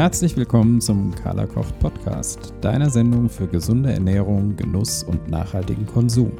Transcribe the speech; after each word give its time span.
Herzlich 0.00 0.34
willkommen 0.34 0.80
zum 0.80 1.14
Carla 1.14 1.46
Kocht 1.46 1.78
Podcast, 1.78 2.54
deiner 2.62 2.88
Sendung 2.88 3.28
für 3.28 3.46
gesunde 3.46 3.92
Ernährung, 3.92 4.56
Genuss 4.56 5.02
und 5.02 5.28
nachhaltigen 5.28 5.84
Konsum. 5.84 6.32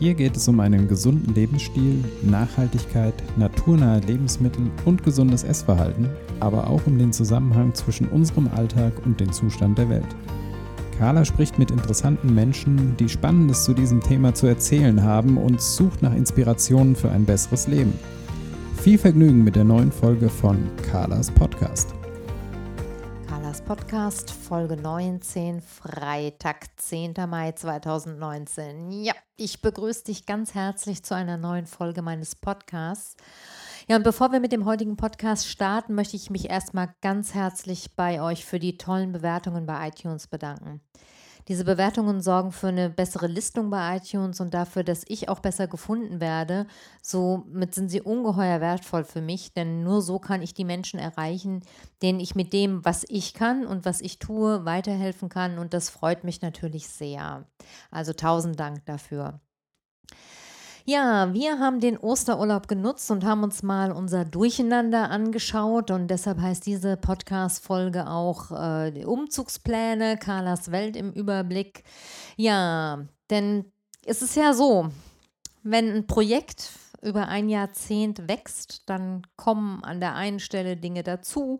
Hier 0.00 0.14
geht 0.14 0.36
es 0.36 0.48
um 0.48 0.58
einen 0.58 0.88
gesunden 0.88 1.32
Lebensstil, 1.32 2.02
Nachhaltigkeit, 2.22 3.14
naturnahe 3.36 4.00
Lebensmittel 4.00 4.68
und 4.84 5.04
gesundes 5.04 5.44
Essverhalten, 5.44 6.10
aber 6.40 6.66
auch 6.66 6.84
um 6.88 6.98
den 6.98 7.12
Zusammenhang 7.12 7.72
zwischen 7.72 8.08
unserem 8.08 8.48
Alltag 8.48 8.94
und 9.04 9.20
dem 9.20 9.30
Zustand 9.30 9.78
der 9.78 9.88
Welt. 9.88 10.16
Carla 10.98 11.24
spricht 11.24 11.60
mit 11.60 11.70
interessanten 11.70 12.34
Menschen, 12.34 12.96
die 12.96 13.08
Spannendes 13.08 13.62
zu 13.62 13.74
diesem 13.74 14.00
Thema 14.00 14.34
zu 14.34 14.48
erzählen 14.48 15.04
haben 15.04 15.38
und 15.38 15.60
sucht 15.60 16.02
nach 16.02 16.16
Inspirationen 16.16 16.96
für 16.96 17.12
ein 17.12 17.26
besseres 17.26 17.68
Leben. 17.68 17.92
Viel 18.82 18.98
Vergnügen 18.98 19.44
mit 19.44 19.54
der 19.54 19.64
neuen 19.64 19.92
Folge 19.92 20.28
von 20.28 20.58
Carlas 20.90 21.30
Podcast. 21.30 21.95
Podcast, 23.66 24.30
Folge 24.30 24.76
19, 24.76 25.60
Freitag, 25.60 26.66
10. 26.76 27.14
Mai 27.28 27.50
2019. 27.50 28.92
Ja, 28.92 29.12
ich 29.36 29.60
begrüße 29.60 30.04
dich 30.04 30.24
ganz 30.24 30.54
herzlich 30.54 31.02
zu 31.02 31.16
einer 31.16 31.36
neuen 31.36 31.66
Folge 31.66 32.00
meines 32.00 32.36
Podcasts. 32.36 33.16
Ja, 33.88 33.96
und 33.96 34.04
bevor 34.04 34.30
wir 34.30 34.38
mit 34.38 34.52
dem 34.52 34.66
heutigen 34.66 34.96
Podcast 34.96 35.48
starten, 35.48 35.96
möchte 35.96 36.14
ich 36.14 36.30
mich 36.30 36.48
erstmal 36.48 36.94
ganz 37.02 37.34
herzlich 37.34 37.96
bei 37.96 38.22
euch 38.22 38.44
für 38.44 38.60
die 38.60 38.78
tollen 38.78 39.10
Bewertungen 39.10 39.66
bei 39.66 39.88
iTunes 39.88 40.28
bedanken. 40.28 40.80
Diese 41.48 41.64
Bewertungen 41.64 42.20
sorgen 42.20 42.50
für 42.50 42.68
eine 42.68 42.90
bessere 42.90 43.28
Listung 43.28 43.70
bei 43.70 43.96
iTunes 43.96 44.40
und 44.40 44.52
dafür, 44.52 44.82
dass 44.82 45.04
ich 45.06 45.28
auch 45.28 45.38
besser 45.38 45.68
gefunden 45.68 46.20
werde. 46.20 46.66
Somit 47.02 47.74
sind 47.74 47.88
sie 47.88 48.00
ungeheuer 48.00 48.60
wertvoll 48.60 49.04
für 49.04 49.20
mich, 49.20 49.52
denn 49.52 49.84
nur 49.84 50.02
so 50.02 50.18
kann 50.18 50.42
ich 50.42 50.54
die 50.54 50.64
Menschen 50.64 50.98
erreichen, 50.98 51.62
denen 52.02 52.18
ich 52.18 52.34
mit 52.34 52.52
dem, 52.52 52.84
was 52.84 53.04
ich 53.08 53.32
kann 53.32 53.64
und 53.64 53.84
was 53.84 54.00
ich 54.00 54.18
tue, 54.18 54.64
weiterhelfen 54.64 55.28
kann. 55.28 55.58
Und 55.58 55.72
das 55.72 55.88
freut 55.88 56.24
mich 56.24 56.42
natürlich 56.42 56.88
sehr. 56.88 57.46
Also 57.92 58.12
tausend 58.12 58.58
Dank 58.58 58.84
dafür. 58.86 59.40
Ja, 60.88 61.34
wir 61.34 61.58
haben 61.58 61.80
den 61.80 61.98
Osterurlaub 61.98 62.68
genutzt 62.68 63.10
und 63.10 63.24
haben 63.24 63.42
uns 63.42 63.64
mal 63.64 63.90
unser 63.90 64.24
Durcheinander 64.24 65.10
angeschaut 65.10 65.90
und 65.90 66.06
deshalb 66.06 66.40
heißt 66.40 66.64
diese 66.64 66.96
Podcast-Folge 66.96 68.08
auch 68.08 68.52
äh, 68.52 69.04
Umzugspläne, 69.04 70.16
Carlas 70.16 70.70
Welt 70.70 70.94
im 70.94 71.10
Überblick. 71.10 71.82
Ja, 72.36 73.04
denn 73.30 73.64
es 74.04 74.22
ist 74.22 74.36
ja 74.36 74.52
so, 74.52 74.90
wenn 75.64 75.92
ein 75.92 76.06
Projekt 76.06 76.70
über 77.02 77.26
ein 77.26 77.48
Jahrzehnt 77.48 78.28
wächst, 78.28 78.88
dann 78.88 79.26
kommen 79.34 79.82
an 79.82 79.98
der 79.98 80.14
einen 80.14 80.38
Stelle 80.38 80.76
Dinge 80.76 81.02
dazu, 81.02 81.58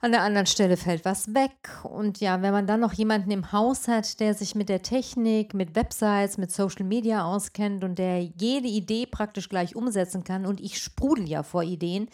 an 0.00 0.12
der 0.12 0.22
anderen 0.22 0.46
Stelle 0.46 0.76
fällt 0.76 1.04
was 1.04 1.34
weg. 1.34 1.52
Und 1.84 2.20
ja, 2.20 2.40
wenn 2.42 2.52
man 2.52 2.66
dann 2.66 2.80
noch 2.80 2.94
jemanden 2.94 3.30
im 3.30 3.52
Haus 3.52 3.86
hat, 3.86 4.18
der 4.18 4.34
sich 4.34 4.54
mit 4.54 4.68
der 4.68 4.82
Technik, 4.82 5.52
mit 5.52 5.74
Websites, 5.74 6.38
mit 6.38 6.50
Social 6.50 6.84
Media 6.84 7.24
auskennt 7.24 7.84
und 7.84 7.98
der 7.98 8.22
jede 8.22 8.68
Idee 8.68 9.06
praktisch 9.06 9.48
gleich 9.48 9.76
umsetzen 9.76 10.24
kann 10.24 10.46
und 10.46 10.60
ich 10.60 10.78
sprudel 10.78 11.28
ja 11.28 11.42
vor 11.42 11.62
Ideen, 11.62 12.08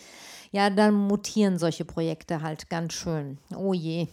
ja, 0.51 0.69
dann 0.71 0.95
mutieren 0.95 1.59
solche 1.59 1.85
Projekte 1.85 2.43
halt 2.43 2.69
ganz 2.69 2.93
schön. 2.93 3.39
Oh 3.57 3.73
je. 3.73 4.09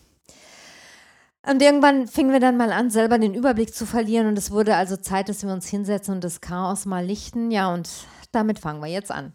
Und 1.45 1.61
irgendwann 1.61 2.07
fingen 2.07 2.31
wir 2.31 2.39
dann 2.39 2.57
mal 2.57 2.71
an, 2.71 2.89
selber 2.89 3.17
den 3.17 3.33
Überblick 3.33 3.73
zu 3.73 3.85
verlieren 3.85 4.27
und 4.27 4.37
es 4.37 4.51
wurde 4.51 4.75
also 4.75 4.95
Zeit, 4.95 5.27
dass 5.27 5.43
wir 5.43 5.51
uns 5.51 5.67
hinsetzen 5.67 6.13
und 6.15 6.23
das 6.23 6.41
Chaos 6.41 6.85
mal 6.85 7.05
lichten. 7.05 7.51
Ja, 7.51 7.73
und 7.73 7.89
damit 8.31 8.59
fangen 8.59 8.81
wir 8.81 8.87
jetzt 8.87 9.11
an. 9.11 9.33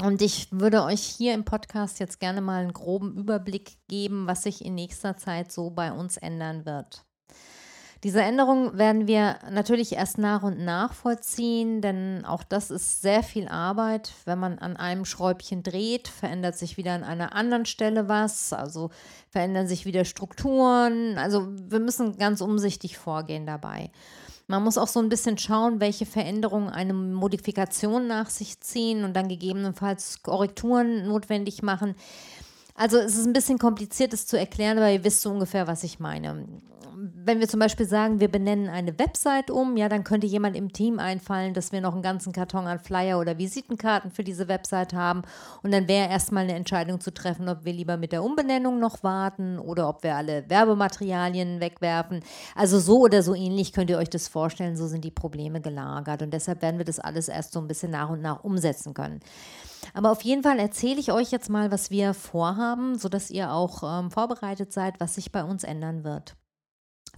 Und 0.00 0.22
ich 0.22 0.46
würde 0.52 0.84
euch 0.84 1.02
hier 1.02 1.34
im 1.34 1.44
Podcast 1.44 1.98
jetzt 1.98 2.20
gerne 2.20 2.40
mal 2.40 2.62
einen 2.62 2.72
groben 2.72 3.16
Überblick 3.16 3.78
geben, 3.88 4.28
was 4.28 4.44
sich 4.44 4.64
in 4.64 4.76
nächster 4.76 5.16
Zeit 5.16 5.50
so 5.50 5.70
bei 5.70 5.92
uns 5.92 6.16
ändern 6.16 6.64
wird. 6.64 7.04
Diese 8.04 8.22
Änderungen 8.22 8.78
werden 8.78 9.08
wir 9.08 9.40
natürlich 9.50 9.94
erst 9.94 10.18
nach 10.18 10.44
und 10.44 10.64
nach 10.64 10.92
vollziehen, 10.92 11.80
denn 11.80 12.24
auch 12.24 12.44
das 12.44 12.70
ist 12.70 13.02
sehr 13.02 13.24
viel 13.24 13.48
Arbeit. 13.48 14.12
Wenn 14.24 14.38
man 14.38 14.60
an 14.60 14.76
einem 14.76 15.04
Schräubchen 15.04 15.64
dreht, 15.64 16.06
verändert 16.06 16.56
sich 16.56 16.76
wieder 16.76 16.92
an 16.92 17.02
einer 17.02 17.34
anderen 17.34 17.66
Stelle 17.66 18.08
was, 18.08 18.52
also 18.52 18.90
verändern 19.30 19.66
sich 19.66 19.84
wieder 19.84 20.04
Strukturen. 20.04 21.18
Also 21.18 21.48
wir 21.50 21.80
müssen 21.80 22.18
ganz 22.18 22.40
umsichtig 22.40 22.98
vorgehen 22.98 23.46
dabei. 23.46 23.90
Man 24.50 24.64
muss 24.64 24.78
auch 24.78 24.88
so 24.88 24.98
ein 24.98 25.10
bisschen 25.10 25.36
schauen, 25.36 25.78
welche 25.78 26.06
Veränderungen 26.06 26.70
eine 26.70 26.94
Modifikation 26.94 28.06
nach 28.06 28.30
sich 28.30 28.60
ziehen 28.60 29.04
und 29.04 29.14
dann 29.14 29.28
gegebenenfalls 29.28 30.22
Korrekturen 30.22 31.06
notwendig 31.06 31.62
machen. 31.62 31.94
Also 32.74 32.96
es 32.96 33.16
ist 33.16 33.26
ein 33.26 33.34
bisschen 33.34 33.58
kompliziert, 33.58 34.14
das 34.14 34.26
zu 34.26 34.38
erklären, 34.38 34.78
aber 34.78 34.90
ihr 34.90 35.04
wisst 35.04 35.20
so 35.20 35.30
ungefähr, 35.30 35.66
was 35.66 35.84
ich 35.84 36.00
meine 36.00 36.46
wenn 37.00 37.40
wir 37.40 37.48
zum 37.48 37.60
Beispiel 37.60 37.86
sagen, 37.86 38.20
wir 38.20 38.28
benennen 38.28 38.68
eine 38.68 38.98
Website 38.98 39.50
um, 39.50 39.76
ja, 39.76 39.88
dann 39.88 40.04
könnte 40.04 40.26
jemand 40.26 40.56
im 40.56 40.72
Team 40.72 40.98
einfallen, 40.98 41.54
dass 41.54 41.70
wir 41.70 41.80
noch 41.80 41.92
einen 41.92 42.02
ganzen 42.02 42.32
Karton 42.32 42.66
an 42.66 42.78
Flyer 42.78 43.18
oder 43.18 43.38
Visitenkarten 43.38 44.10
für 44.10 44.24
diese 44.24 44.48
Website 44.48 44.94
haben. 44.94 45.22
Und 45.62 45.72
dann 45.72 45.86
wäre 45.86 46.08
erstmal 46.08 46.44
eine 46.44 46.54
Entscheidung 46.54 47.00
zu 47.00 47.12
treffen, 47.12 47.48
ob 47.48 47.64
wir 47.64 47.72
lieber 47.72 47.96
mit 47.96 48.12
der 48.12 48.24
Umbenennung 48.24 48.78
noch 48.80 49.02
warten 49.02 49.58
oder 49.58 49.88
ob 49.88 50.02
wir 50.02 50.16
alle 50.16 50.48
Werbematerialien 50.48 51.60
wegwerfen. 51.60 52.20
Also 52.54 52.80
so 52.80 53.00
oder 53.00 53.22
so 53.22 53.34
ähnlich 53.34 53.72
könnt 53.72 53.90
ihr 53.90 53.98
euch 53.98 54.10
das 54.10 54.28
vorstellen, 54.28 54.76
so 54.76 54.86
sind 54.86 55.04
die 55.04 55.10
Probleme 55.10 55.60
gelagert. 55.60 56.22
Und 56.22 56.32
deshalb 56.32 56.62
werden 56.62 56.78
wir 56.78 56.84
das 56.84 56.98
alles 56.98 57.28
erst 57.28 57.52
so 57.52 57.60
ein 57.60 57.68
bisschen 57.68 57.92
nach 57.92 58.08
und 58.08 58.22
nach 58.22 58.42
umsetzen 58.42 58.94
können. 58.94 59.20
Aber 59.94 60.10
auf 60.10 60.22
jeden 60.22 60.42
Fall 60.42 60.58
erzähle 60.58 61.00
ich 61.00 61.12
euch 61.12 61.30
jetzt 61.30 61.48
mal, 61.48 61.70
was 61.70 61.90
wir 61.90 62.14
vorhaben, 62.14 62.98
sodass 62.98 63.30
ihr 63.30 63.52
auch 63.52 63.82
ähm, 63.82 64.10
vorbereitet 64.10 64.72
seid, 64.72 64.98
was 65.00 65.14
sich 65.14 65.30
bei 65.32 65.44
uns 65.44 65.64
ändern 65.64 66.02
wird. 66.04 66.34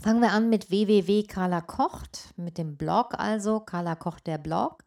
Fangen 0.01 0.23
wir 0.23 0.33
an 0.33 0.49
mit 0.49 0.71
www 0.71 1.25
Carla 1.25 1.61
Kocht, 1.61 2.33
mit 2.37 2.57
dem 2.57 2.79
Blog 2.79 3.13
also, 3.19 3.61
Carla 3.61 3.97
Kocht 3.97 4.27
der 4.27 4.39
Blog. 4.39 4.83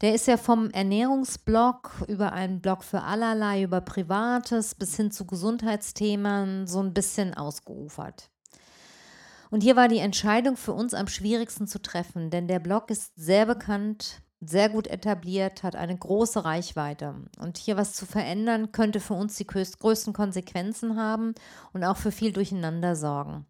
Der 0.00 0.14
ist 0.14 0.26
ja 0.26 0.38
vom 0.38 0.70
Ernährungsblog 0.70 1.90
über 2.08 2.32
einen 2.32 2.62
Blog 2.62 2.82
für 2.82 3.02
allerlei, 3.02 3.62
über 3.62 3.82
Privates 3.82 4.74
bis 4.74 4.96
hin 4.96 5.10
zu 5.10 5.26
Gesundheitsthemen 5.26 6.66
so 6.66 6.80
ein 6.80 6.94
bisschen 6.94 7.34
ausgeufert. 7.34 8.30
Und 9.50 9.62
hier 9.62 9.76
war 9.76 9.88
die 9.88 9.98
Entscheidung 9.98 10.56
für 10.56 10.72
uns 10.72 10.94
am 10.94 11.08
schwierigsten 11.08 11.66
zu 11.66 11.82
treffen, 11.82 12.30
denn 12.30 12.48
der 12.48 12.58
Blog 12.58 12.90
ist 12.90 13.12
sehr 13.16 13.44
bekannt, 13.44 14.22
sehr 14.40 14.70
gut 14.70 14.86
etabliert, 14.86 15.62
hat 15.62 15.76
eine 15.76 15.96
große 15.96 16.42
Reichweite. 16.42 17.16
Und 17.38 17.58
hier 17.58 17.76
was 17.76 17.92
zu 17.92 18.06
verändern, 18.06 18.72
könnte 18.72 18.98
für 18.98 19.14
uns 19.14 19.36
die 19.36 19.46
größten 19.46 20.14
Konsequenzen 20.14 20.96
haben 20.96 21.34
und 21.74 21.84
auch 21.84 21.98
für 21.98 22.12
viel 22.12 22.32
Durcheinander 22.32 22.96
sorgen. 22.96 23.46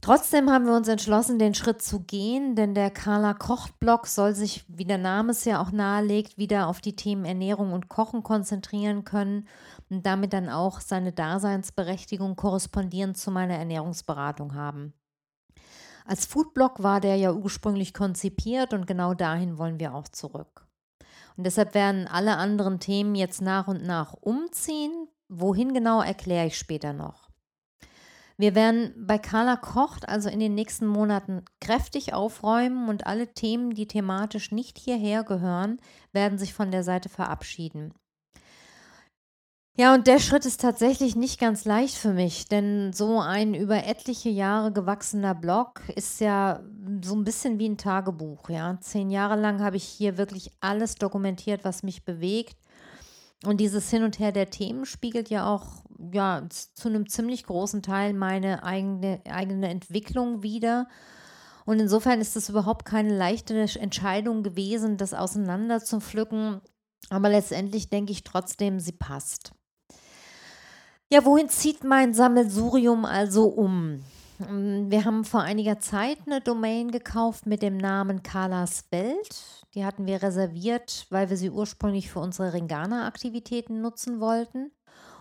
Trotzdem 0.00 0.48
haben 0.48 0.66
wir 0.66 0.74
uns 0.74 0.86
entschlossen, 0.86 1.40
den 1.40 1.54
Schritt 1.54 1.82
zu 1.82 2.00
gehen, 2.00 2.54
denn 2.54 2.72
der 2.72 2.90
Carla 2.90 3.34
Kocht-Blog 3.34 4.06
soll 4.06 4.32
sich, 4.32 4.64
wie 4.68 4.84
der 4.84 4.98
Name 4.98 5.32
es 5.32 5.44
ja 5.44 5.60
auch 5.60 5.72
nahelegt, 5.72 6.38
wieder 6.38 6.68
auf 6.68 6.80
die 6.80 6.94
Themen 6.94 7.24
Ernährung 7.24 7.72
und 7.72 7.88
Kochen 7.88 8.22
konzentrieren 8.22 9.04
können 9.04 9.48
und 9.90 10.06
damit 10.06 10.32
dann 10.32 10.48
auch 10.48 10.80
seine 10.80 11.12
Daseinsberechtigung 11.12 12.36
korrespondierend 12.36 13.18
zu 13.18 13.32
meiner 13.32 13.56
Ernährungsberatung 13.56 14.54
haben. 14.54 14.92
Als 16.04 16.26
Foodblog 16.26 16.82
war 16.82 17.00
der 17.00 17.16
ja 17.16 17.32
ursprünglich 17.32 17.92
konzipiert 17.92 18.72
und 18.72 18.86
genau 18.86 19.14
dahin 19.14 19.58
wollen 19.58 19.80
wir 19.80 19.94
auch 19.94 20.08
zurück. 20.08 20.66
Und 21.36 21.44
deshalb 21.44 21.74
werden 21.74 22.06
alle 22.06 22.36
anderen 22.36 22.80
Themen 22.80 23.14
jetzt 23.14 23.42
nach 23.42 23.68
und 23.68 23.84
nach 23.84 24.14
umziehen. 24.14 25.08
Wohin 25.28 25.74
genau 25.74 26.00
erkläre 26.00 26.46
ich 26.46 26.56
später 26.56 26.92
noch. 26.92 27.27
Wir 28.40 28.54
werden 28.54 28.94
bei 28.96 29.18
Carla 29.18 29.56
Kocht 29.56 30.08
also 30.08 30.28
in 30.28 30.38
den 30.38 30.54
nächsten 30.54 30.86
Monaten 30.86 31.44
kräftig 31.60 32.14
aufräumen 32.14 32.88
und 32.88 33.04
alle 33.04 33.34
Themen, 33.34 33.74
die 33.74 33.88
thematisch 33.88 34.52
nicht 34.52 34.78
hierher 34.78 35.24
gehören, 35.24 35.80
werden 36.12 36.38
sich 36.38 36.54
von 36.54 36.70
der 36.70 36.84
Seite 36.84 37.08
verabschieden. 37.08 37.92
Ja, 39.76 39.94
und 39.94 40.08
der 40.08 40.18
Schritt 40.18 40.44
ist 40.44 40.60
tatsächlich 40.60 41.14
nicht 41.14 41.38
ganz 41.38 41.64
leicht 41.64 41.96
für 41.96 42.12
mich, 42.12 42.48
denn 42.48 42.92
so 42.92 43.20
ein 43.20 43.54
über 43.54 43.84
etliche 43.84 44.28
Jahre 44.28 44.72
gewachsener 44.72 45.36
Blog 45.36 45.82
ist 45.94 46.20
ja 46.20 46.60
so 47.04 47.14
ein 47.14 47.22
bisschen 47.22 47.60
wie 47.60 47.68
ein 47.68 47.76
Tagebuch. 47.76 48.50
Ja, 48.50 48.76
zehn 48.80 49.10
Jahre 49.10 49.40
lang 49.40 49.62
habe 49.62 49.76
ich 49.76 49.84
hier 49.84 50.18
wirklich 50.18 50.50
alles 50.60 50.96
dokumentiert, 50.96 51.64
was 51.64 51.84
mich 51.84 52.04
bewegt. 52.04 52.56
Und 53.44 53.58
dieses 53.58 53.88
Hin 53.90 54.02
und 54.02 54.18
Her 54.18 54.32
der 54.32 54.50
Themen 54.50 54.84
spiegelt 54.84 55.30
ja 55.30 55.52
auch 55.52 55.84
ja, 56.12 56.46
zu 56.48 56.88
einem 56.88 57.08
ziemlich 57.08 57.44
großen 57.44 57.82
Teil 57.82 58.12
meine 58.12 58.64
eigene, 58.64 59.20
eigene 59.28 59.68
Entwicklung 59.68 60.42
wieder. 60.42 60.88
Und 61.64 61.80
insofern 61.80 62.20
ist 62.20 62.36
es 62.36 62.48
überhaupt 62.48 62.84
keine 62.84 63.14
leichte 63.16 63.54
Entscheidung 63.78 64.42
gewesen, 64.42 64.96
das 64.96 65.14
auseinander 65.14 65.80
zu 65.80 66.00
pflücken. 66.00 66.60
Aber 67.10 67.28
letztendlich 67.28 67.90
denke 67.90 68.12
ich 68.12 68.24
trotzdem, 68.24 68.80
sie 68.80 68.92
passt. 68.92 69.52
Ja, 71.10 71.24
wohin 71.24 71.48
zieht 71.48 71.84
mein 71.84 72.12
Sammelsurium 72.12 73.04
also 73.04 73.46
um? 73.46 74.04
Ähm, 74.40 74.90
wir 74.90 75.04
haben 75.04 75.24
vor 75.24 75.42
einiger 75.42 75.78
Zeit 75.80 76.18
eine 76.26 76.40
Domain 76.40 76.90
gekauft 76.90 77.46
mit 77.46 77.62
dem 77.62 77.76
Namen 77.76 78.22
Carlas 78.22 78.84
Welt. 78.90 79.64
Die 79.74 79.84
hatten 79.84 80.06
wir 80.06 80.22
reserviert, 80.22 81.06
weil 81.10 81.30
wir 81.30 81.36
sie 81.36 81.50
ursprünglich 81.50 82.10
für 82.10 82.20
unsere 82.20 82.52
Ringana-Aktivitäten 82.52 83.80
nutzen 83.80 84.20
wollten. 84.20 84.70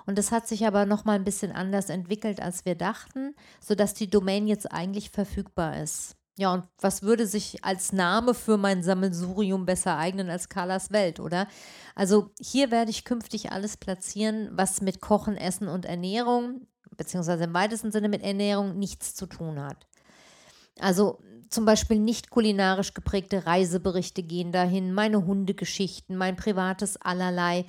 Und 0.06 0.18
das 0.18 0.32
hat 0.32 0.48
sich 0.48 0.66
aber 0.66 0.86
noch 0.86 1.04
mal 1.04 1.14
ein 1.14 1.26
bisschen 1.26 1.52
anders 1.52 1.90
entwickelt, 1.90 2.42
als 2.42 2.64
wir 2.66 2.76
dachten, 2.76 3.36
sodass 3.60 3.94
die 3.94 4.10
Domain 4.10 4.48
jetzt 4.48 4.72
eigentlich 4.72 5.10
verfügbar 5.10 5.82
ist. 5.82 6.16
Ja, 6.40 6.54
und 6.54 6.66
was 6.80 7.02
würde 7.02 7.26
sich 7.26 7.66
als 7.66 7.92
Name 7.92 8.36
für 8.36 8.58
mein 8.58 8.84
Sammelsurium 8.84 9.66
besser 9.66 9.98
eignen 9.98 10.30
als 10.30 10.50
Carlas 10.50 10.92
Welt, 10.92 11.20
oder? 11.20 11.48
Also 11.96 12.30
hier 12.40 12.70
werde 12.70 12.92
ich 12.92 13.06
künftig 13.06 13.52
alles 13.52 13.76
platzieren, 13.76 14.50
was 14.52 14.82
mit 14.82 15.02
Kochen, 15.02 15.36
Essen 15.36 15.68
und 15.68 15.86
Ernährung, 15.86 16.68
beziehungsweise 16.98 17.46
im 17.46 17.54
weitesten 17.54 17.92
Sinne 17.92 18.10
mit 18.10 18.24
Ernährung, 18.24 18.78
nichts 18.78 19.16
zu 19.16 19.26
tun 19.26 19.62
hat. 19.62 19.88
Also 20.80 21.20
zum 21.50 21.66
Beispiel 21.66 22.00
nicht 22.00 22.30
kulinarisch 22.30 22.94
geprägte 22.94 23.46
Reiseberichte 23.46 24.22
gehen 24.22 24.52
dahin, 24.52 24.94
meine 24.94 25.26
Hundegeschichten, 25.26 26.18
mein 26.18 26.36
privates 26.36 26.98
Allerlei. 26.98 27.64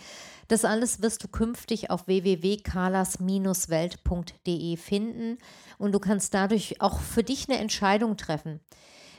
Das 0.49 0.65
alles 0.65 1.01
wirst 1.01 1.23
du 1.23 1.29
künftig 1.29 1.91
auf 1.91 2.09
www.carlas-welt.de 2.09 4.77
finden 4.77 5.39
und 5.79 5.93
du 5.93 6.01
kannst 6.01 6.35
dadurch 6.35 6.81
auch 6.81 6.99
für 6.99 7.23
dich 7.23 7.49
eine 7.49 7.59
Entscheidung 7.59 8.17
treffen. 8.17 8.59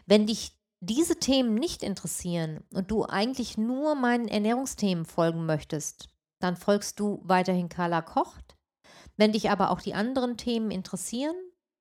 Wenn 0.06 0.28
dich 0.28 0.52
diese 0.82 1.16
Themen 1.18 1.56
nicht 1.56 1.82
interessieren 1.84 2.66
und 2.74 2.92
du 2.92 3.06
eigentlich 3.06 3.58
nur 3.58 3.96
meinen 3.96 4.28
Ernährungsthemen 4.28 5.06
folgen 5.06 5.46
möchtest, 5.46 6.10
dann 6.40 6.58
folgst 6.58 7.00
du 7.00 7.22
weiterhin 7.24 7.70
Carla 7.70 8.02
Kocht. 8.02 8.58
Wenn 9.20 9.34
dich 9.34 9.50
aber 9.50 9.72
auch 9.72 9.82
die 9.82 9.94
anderen 9.94 10.38
Themen 10.38 10.72
interessieren, 10.72 11.36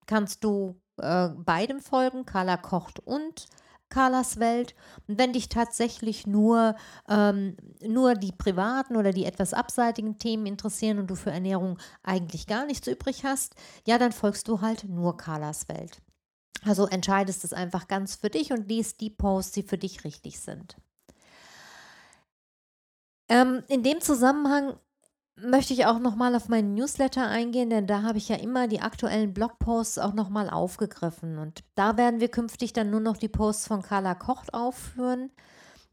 kannst 0.06 0.42
du 0.42 0.74
äh, 0.96 1.28
beidem 1.28 1.78
folgen, 1.78 2.26
Carla 2.26 2.56
kocht 2.56 2.98
und 2.98 3.46
Carlas 3.90 4.40
Welt. 4.40 4.74
Und 5.06 5.18
wenn 5.18 5.32
dich 5.32 5.48
tatsächlich 5.48 6.26
nur, 6.26 6.74
ähm, 7.08 7.56
nur 7.80 8.16
die 8.16 8.32
privaten 8.32 8.96
oder 8.96 9.12
die 9.12 9.24
etwas 9.24 9.54
abseitigen 9.54 10.18
Themen 10.18 10.46
interessieren 10.46 10.98
und 10.98 11.06
du 11.06 11.14
für 11.14 11.30
Ernährung 11.30 11.78
eigentlich 12.02 12.48
gar 12.48 12.66
nichts 12.66 12.88
übrig 12.88 13.24
hast, 13.24 13.54
ja, 13.86 13.98
dann 13.98 14.10
folgst 14.10 14.48
du 14.48 14.60
halt 14.60 14.88
nur 14.88 15.16
Carlas 15.16 15.68
Welt. 15.68 16.02
Also 16.64 16.88
entscheidest 16.88 17.44
es 17.44 17.52
einfach 17.52 17.86
ganz 17.86 18.16
für 18.16 18.30
dich 18.30 18.50
und 18.50 18.68
liest 18.68 19.00
die 19.00 19.10
Posts, 19.10 19.52
die 19.52 19.62
für 19.62 19.78
dich 19.78 20.02
richtig 20.02 20.40
sind. 20.40 20.76
Ähm, 23.28 23.62
in 23.68 23.84
dem 23.84 24.00
Zusammenhang 24.00 24.74
möchte 25.42 25.72
ich 25.72 25.86
auch 25.86 25.98
nochmal 25.98 26.34
auf 26.34 26.48
meinen 26.48 26.74
Newsletter 26.74 27.26
eingehen, 27.26 27.70
denn 27.70 27.86
da 27.86 28.02
habe 28.02 28.18
ich 28.18 28.28
ja 28.28 28.36
immer 28.36 28.68
die 28.68 28.80
aktuellen 28.80 29.34
Blogposts 29.34 29.98
auch 29.98 30.14
nochmal 30.14 30.50
aufgegriffen. 30.50 31.38
Und 31.38 31.64
da 31.74 31.96
werden 31.96 32.20
wir 32.20 32.28
künftig 32.28 32.72
dann 32.72 32.90
nur 32.90 33.00
noch 33.00 33.16
die 33.16 33.28
Posts 33.28 33.66
von 33.66 33.82
Carla 33.82 34.14
Kocht 34.14 34.54
aufführen. 34.54 35.30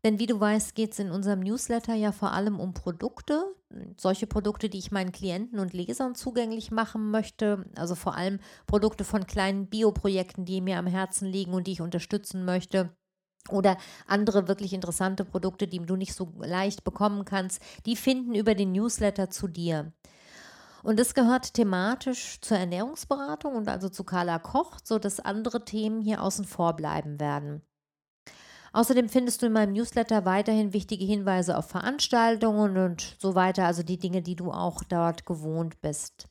Denn 0.03 0.19
wie 0.19 0.27
du 0.27 0.39
weißt, 0.39 0.75
geht 0.75 0.91
es 0.91 0.99
in 0.99 1.09
unserem 1.09 1.39
Newsletter 1.39 1.95
ja 1.95 2.11
vor 2.11 2.31
allem 2.31 2.59
um 2.59 2.73
Produkte. 2.73 3.43
Solche 3.97 4.27
Produkte, 4.27 4.69
die 4.69 4.77
ich 4.77 4.91
meinen 4.91 5.11
Klienten 5.11 5.57
und 5.57 5.73
Lesern 5.73 6.13
zugänglich 6.13 6.69
machen 6.69 7.09
möchte. 7.09 7.65
Also 7.75 7.95
vor 7.95 8.15
allem 8.15 8.39
Produkte 8.67 9.03
von 9.03 9.25
kleinen 9.25 9.67
Bioprojekten, 9.67 10.45
die 10.45 10.61
mir 10.61 10.77
am 10.77 10.85
Herzen 10.85 11.27
liegen 11.27 11.53
und 11.53 11.65
die 11.65 11.71
ich 11.71 11.81
unterstützen 11.81 12.45
möchte 12.45 12.91
oder 13.49 13.77
andere 14.07 14.47
wirklich 14.47 14.73
interessante 14.73 15.25
Produkte, 15.25 15.67
die 15.67 15.79
du 15.79 15.95
nicht 15.95 16.13
so 16.13 16.31
leicht 16.39 16.83
bekommen 16.83 17.25
kannst, 17.25 17.61
die 17.85 17.95
finden 17.95 18.35
über 18.35 18.55
den 18.55 18.71
Newsletter 18.71 19.29
zu 19.29 19.47
dir. 19.47 19.91
Und 20.83 20.99
es 20.99 21.15
gehört 21.15 21.55
thematisch 21.55 22.39
zur 22.41 22.57
Ernährungsberatung 22.57 23.55
und 23.55 23.67
also 23.67 23.89
zu 23.89 24.03
Carla 24.03 24.37
Kocht, 24.37 24.87
sodass 24.87 25.19
andere 25.19 25.65
Themen 25.65 25.99
hier 25.99 26.21
außen 26.21 26.45
vor 26.45 26.75
bleiben 26.75 27.19
werden. 27.19 27.63
Außerdem 28.71 29.09
findest 29.09 29.41
du 29.41 29.45
in 29.45 29.53
meinem 29.53 29.73
Newsletter 29.73 30.25
weiterhin 30.25 30.73
wichtige 30.73 31.05
Hinweise 31.05 31.57
auf 31.57 31.69
Veranstaltungen 31.69 32.77
und 32.77 33.15
so 33.19 33.33
weiter, 33.33 33.65
also 33.65 33.83
die 33.83 33.97
Dinge, 33.97 34.21
die 34.21 34.35
du 34.35 34.51
auch 34.51 34.83
dort 34.83 35.25
gewohnt 35.25 35.79
bist. 35.81 36.27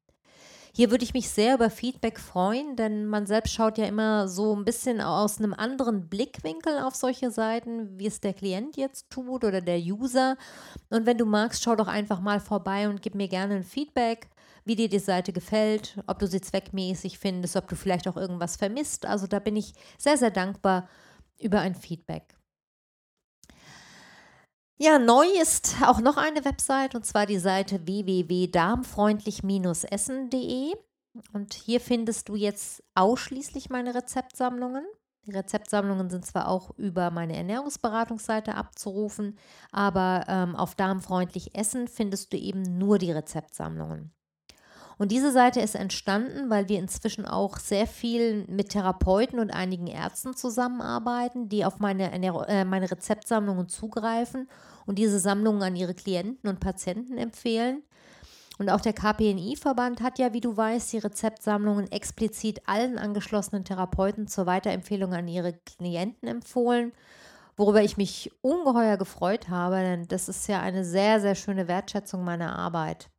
Hier 0.74 0.92
würde 0.92 1.04
ich 1.04 1.14
mich 1.14 1.30
sehr 1.30 1.56
über 1.56 1.70
Feedback 1.70 2.20
freuen, 2.20 2.78
denn 2.78 3.08
man 3.08 3.26
selbst 3.26 3.54
schaut 3.54 3.78
ja 3.78 3.86
immer 3.86 4.30
so 4.30 4.56
ein 4.56 4.64
bisschen 4.64 5.02
aus 5.02 5.40
einem 5.40 5.54
anderen 5.54 6.08
Blickwinkel 6.08 6.80
auf 6.80 6.96
solche 6.96 7.32
Seiten, 7.32 8.00
wie 8.00 8.08
es 8.08 8.22
der 8.22 8.34
Klient 8.34 8.78
jetzt 8.78 9.10
tut 9.10 9.44
oder 9.44 9.60
der 9.60 9.80
User. 9.80 10.38
Und 10.90 11.06
wenn 11.06 11.18
du 11.18 11.26
magst, 11.26 11.64
schau 11.64 11.76
doch 11.76 11.88
einfach 11.88 12.22
mal 12.22 12.40
vorbei 12.40 12.88
und 12.88 13.02
gib 13.02 13.16
mir 13.16 13.28
gerne 13.28 13.56
ein 13.56 13.64
Feedback, 13.64 14.30
wie 14.70 14.76
dir 14.76 14.88
die 14.88 15.00
Seite 15.00 15.34
gefällt, 15.34 15.98
ob 16.06 16.20
du 16.20 16.28
sie 16.28 16.42
zweckmäßig 16.42 17.18
findest, 17.18 17.56
ob 17.56 17.68
du 17.68 17.76
vielleicht 17.76 18.08
auch 18.08 18.16
irgendwas 18.16 18.56
vermisst. 18.56 19.08
Also 19.08 19.26
da 19.26 19.40
bin 19.40 19.56
ich 19.56 19.74
sehr, 19.98 20.16
sehr 20.16 20.30
dankbar 20.30 20.88
über 21.40 21.60
ein 21.60 21.74
Feedback. 21.74 22.38
Ja, 24.78 25.00
neu 25.00 25.26
ist 25.42 25.78
auch 25.84 26.00
noch 26.00 26.18
eine 26.18 26.46
Website 26.46 26.94
und 26.94 27.04
zwar 27.04 27.26
die 27.26 27.40
Seite 27.40 27.88
www.darmfreundlich-essen.de. 27.88 30.76
Und 31.34 31.56
hier 31.56 31.82
findest 31.82 32.30
du 32.30 32.36
jetzt 32.36 32.84
ausschließlich 32.94 33.72
meine 33.72 33.96
Rezeptsammlungen. 33.96 34.86
Die 35.26 35.32
Rezeptsammlungen 35.32 36.12
sind 36.12 36.28
zwar 36.28 36.48
auch 36.48 36.78
über 36.78 37.10
meine 37.10 37.36
Ernährungsberatungsseite 37.36 38.54
abzurufen, 38.54 39.40
aber 39.72 40.26
ähm, 40.28 40.56
auf 40.56 40.76
Darmfreundlich 40.76 41.56
Essen 41.56 41.88
findest 41.88 42.34
du 42.34 42.38
eben 42.38 42.78
nur 42.78 43.00
die 43.00 43.12
Rezeptsammlungen. 43.12 44.14
Und 45.00 45.14
diese 45.14 45.32
Seite 45.32 45.62
ist 45.62 45.76
entstanden, 45.76 46.50
weil 46.50 46.68
wir 46.68 46.78
inzwischen 46.78 47.26
auch 47.26 47.58
sehr 47.58 47.88
viel 47.88 48.44
mit 48.50 48.72
Therapeuten 48.72 49.40
und 49.40 49.50
einigen 49.50 49.88
Ärzten 49.88 50.36
zusammenarbeiten, 50.36 51.48
die 51.48 51.64
auf 51.64 51.80
meine, 51.80 52.12
äh, 52.12 52.66
meine 52.66 52.92
Rezeptsammlungen 52.92 53.70
zugreifen 53.70 54.50
und 54.86 55.00
diese 55.00 55.20
Sammlungen 55.20 55.64
an 55.64 55.78
ihre 55.78 55.94
Klienten 55.94 56.50
und 56.50 56.60
Patienten 56.60 57.18
empfehlen. 57.18 57.82
Und 58.58 58.70
auch 58.70 58.82
der 58.82 58.92
KPNI-Verband 58.92 60.02
hat 60.02 60.20
ja, 60.20 60.34
wie 60.34 60.42
du 60.42 60.58
weißt, 60.58 60.92
die 60.92 60.98
Rezeptsammlungen 60.98 61.90
explizit 61.94 62.68
allen 62.68 62.98
angeschlossenen 62.98 63.64
Therapeuten 63.64 64.28
zur 64.28 64.48
Weiterempfehlung 64.48 65.14
an 65.14 65.30
ihre 65.30 65.54
Klienten 65.54 66.28
empfohlen, 66.28 66.92
worüber 67.56 67.82
ich 67.82 67.96
mich 67.96 68.34
ungeheuer 68.42 68.98
gefreut 68.98 69.48
habe, 69.48 69.78
denn 69.78 70.10
das 70.10 70.28
ist 70.28 70.50
ja 70.50 70.60
eine 70.60 70.84
sehr, 70.84 71.22
sehr 71.22 71.36
schöne 71.36 71.70
Wertschätzung 71.70 72.26
meiner 72.26 72.60
Arbeit. 72.60 73.10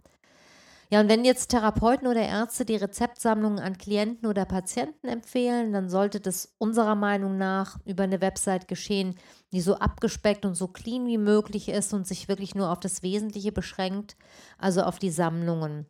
Ja, 0.93 1.01
und 1.01 1.09
wenn 1.09 1.25
jetzt 1.25 1.51
Therapeuten 1.51 2.09
oder 2.09 2.23
Ärzte 2.23 2.65
die 2.65 2.75
Rezeptsammlungen 2.75 3.61
an 3.61 3.79
Klienten 3.79 4.29
oder 4.29 4.45
Patienten 4.45 5.07
empfehlen, 5.07 5.73
dann 5.73 5.89
sollte 5.89 6.21
das 6.21 6.53
unserer 6.59 6.97
Meinung 6.97 7.39
nach 7.39 7.79
über 7.85 8.03
eine 8.03 8.21
Website 8.21 8.67
geschehen, 8.67 9.15
die 9.53 9.61
so 9.61 9.77
abgespeckt 9.77 10.45
und 10.45 10.57
so 10.57 10.67
clean 10.67 11.07
wie 11.07 11.19
möglich 11.19 11.69
ist 11.69 11.95
und 11.95 12.09
sich 12.09 12.27
wirklich 12.27 12.57
nur 12.57 12.71
auf 12.71 12.81
das 12.81 13.05
Wesentliche 13.05 13.53
beschränkt, 13.53 14.17
also 14.59 14.83
auf 14.83 14.99
die 14.99 15.11
Sammlungen. 15.11 15.87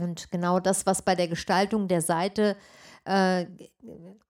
Und 0.00 0.30
genau 0.30 0.60
das, 0.60 0.86
was 0.86 1.02
bei 1.02 1.14
der 1.14 1.28
Gestaltung 1.28 1.86
der 1.86 2.00
Seite 2.00 2.56
äh, 3.04 3.44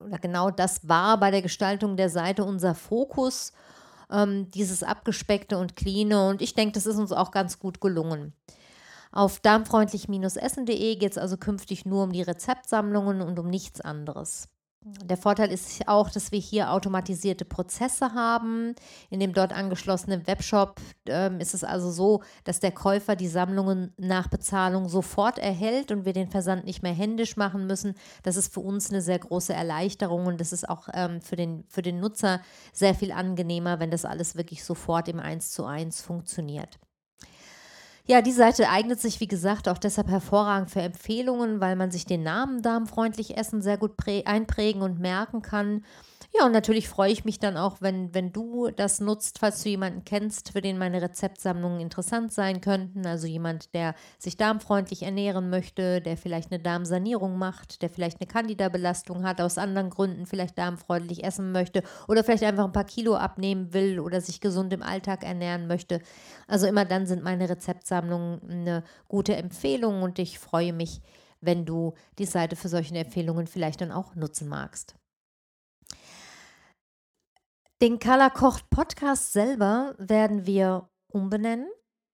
oder 0.00 0.18
genau 0.18 0.50
das 0.50 0.88
war 0.88 1.18
bei 1.20 1.30
der 1.30 1.42
Gestaltung 1.42 1.96
der 1.96 2.08
Seite 2.08 2.44
unser 2.44 2.74
Fokus, 2.74 3.52
ähm, 4.10 4.50
dieses 4.50 4.82
abgespeckte 4.82 5.58
und 5.58 5.76
cleane. 5.76 6.26
Und 6.28 6.42
ich 6.42 6.54
denke, 6.54 6.72
das 6.72 6.86
ist 6.86 6.96
uns 6.96 7.12
auch 7.12 7.30
ganz 7.30 7.60
gut 7.60 7.80
gelungen. 7.80 8.32
Auf 9.12 9.40
darmfreundlich-essen.de 9.40 10.96
geht 10.96 11.12
es 11.12 11.18
also 11.18 11.36
künftig 11.36 11.84
nur 11.84 12.04
um 12.04 12.12
die 12.12 12.22
Rezeptsammlungen 12.22 13.20
und 13.20 13.38
um 13.38 13.48
nichts 13.48 13.82
anderes. 13.82 14.48
Der 14.84 15.16
Vorteil 15.16 15.52
ist 15.52 15.86
auch, 15.86 16.10
dass 16.10 16.32
wir 16.32 16.40
hier 16.40 16.72
automatisierte 16.72 17.44
Prozesse 17.44 18.14
haben. 18.14 18.74
In 19.10 19.20
dem 19.20 19.32
dort 19.32 19.52
angeschlossenen 19.52 20.26
Webshop 20.26 20.80
ähm, 21.06 21.38
ist 21.38 21.54
es 21.54 21.62
also 21.62 21.92
so, 21.92 22.22
dass 22.42 22.58
der 22.58 22.72
Käufer 22.72 23.14
die 23.14 23.28
Sammlungen 23.28 23.92
nach 23.96 24.26
Bezahlung 24.26 24.88
sofort 24.88 25.38
erhält 25.38 25.92
und 25.92 26.04
wir 26.04 26.14
den 26.14 26.28
Versand 26.28 26.64
nicht 26.64 26.82
mehr 26.82 26.94
händisch 26.94 27.36
machen 27.36 27.68
müssen. 27.68 27.94
Das 28.24 28.36
ist 28.36 28.52
für 28.52 28.60
uns 28.60 28.90
eine 28.90 29.02
sehr 29.02 29.20
große 29.20 29.52
Erleichterung 29.52 30.26
und 30.26 30.40
das 30.40 30.52
ist 30.52 30.68
auch 30.68 30.88
ähm, 30.94 31.20
für, 31.20 31.36
den, 31.36 31.64
für 31.68 31.82
den 31.82 32.00
Nutzer 32.00 32.40
sehr 32.72 32.96
viel 32.96 33.12
angenehmer, 33.12 33.78
wenn 33.78 33.92
das 33.92 34.04
alles 34.04 34.36
wirklich 34.36 34.64
sofort 34.64 35.06
im 35.06 35.20
1 35.20 35.52
zu 35.52 35.64
1 35.64 36.00
funktioniert. 36.00 36.80
Ja, 38.04 38.20
die 38.20 38.32
Seite 38.32 38.68
eignet 38.68 39.00
sich, 39.00 39.20
wie 39.20 39.28
gesagt, 39.28 39.68
auch 39.68 39.78
deshalb 39.78 40.08
hervorragend 40.08 40.70
für 40.70 40.80
Empfehlungen, 40.80 41.60
weil 41.60 41.76
man 41.76 41.92
sich 41.92 42.04
den 42.04 42.24
Namen 42.24 42.60
darmfreundlich 42.60 43.36
Essen 43.36 43.62
sehr 43.62 43.78
gut 43.78 43.92
einprägen 44.24 44.82
und 44.82 44.98
merken 44.98 45.40
kann. 45.40 45.84
Ja, 46.34 46.46
und 46.46 46.52
natürlich 46.52 46.88
freue 46.88 47.12
ich 47.12 47.26
mich 47.26 47.38
dann 47.40 47.58
auch, 47.58 47.82
wenn, 47.82 48.14
wenn 48.14 48.32
du 48.32 48.70
das 48.70 49.00
nutzt, 49.00 49.38
falls 49.38 49.62
du 49.62 49.68
jemanden 49.68 50.02
kennst, 50.06 50.52
für 50.52 50.62
den 50.62 50.78
meine 50.78 51.02
Rezeptsammlungen 51.02 51.78
interessant 51.80 52.32
sein 52.32 52.62
könnten. 52.62 53.06
Also 53.06 53.26
jemand, 53.26 53.74
der 53.74 53.94
sich 54.18 54.38
darmfreundlich 54.38 55.02
ernähren 55.02 55.50
möchte, 55.50 56.00
der 56.00 56.16
vielleicht 56.16 56.50
eine 56.50 56.62
Darmsanierung 56.62 57.36
macht, 57.36 57.82
der 57.82 57.90
vielleicht 57.90 58.18
eine 58.20 58.28
Candida-Belastung 58.28 59.24
hat, 59.24 59.42
aus 59.42 59.58
anderen 59.58 59.90
Gründen 59.90 60.24
vielleicht 60.24 60.56
darmfreundlich 60.56 61.22
essen 61.22 61.52
möchte 61.52 61.82
oder 62.08 62.24
vielleicht 62.24 62.44
einfach 62.44 62.64
ein 62.64 62.72
paar 62.72 62.84
Kilo 62.84 63.14
abnehmen 63.14 63.74
will 63.74 64.00
oder 64.00 64.22
sich 64.22 64.40
gesund 64.40 64.72
im 64.72 64.82
Alltag 64.82 65.24
ernähren 65.24 65.66
möchte. 65.66 66.00
Also 66.48 66.66
immer 66.66 66.86
dann 66.86 67.04
sind 67.06 67.22
meine 67.22 67.46
Rezeptsammlungen 67.50 68.40
eine 68.48 68.84
gute 69.06 69.36
Empfehlung 69.36 70.02
und 70.02 70.18
ich 70.18 70.38
freue 70.38 70.72
mich, 70.72 71.02
wenn 71.42 71.66
du 71.66 71.92
die 72.18 72.24
Seite 72.24 72.56
für 72.56 72.68
solche 72.70 72.94
Empfehlungen 72.96 73.46
vielleicht 73.46 73.82
dann 73.82 73.92
auch 73.92 74.14
nutzen 74.14 74.48
magst. 74.48 74.94
Den 77.82 77.98
Carla 77.98 78.30
Kocht 78.30 78.70
Podcast 78.70 79.32
selber 79.32 79.96
werden 79.98 80.46
wir 80.46 80.88
umbenennen. 81.08 81.66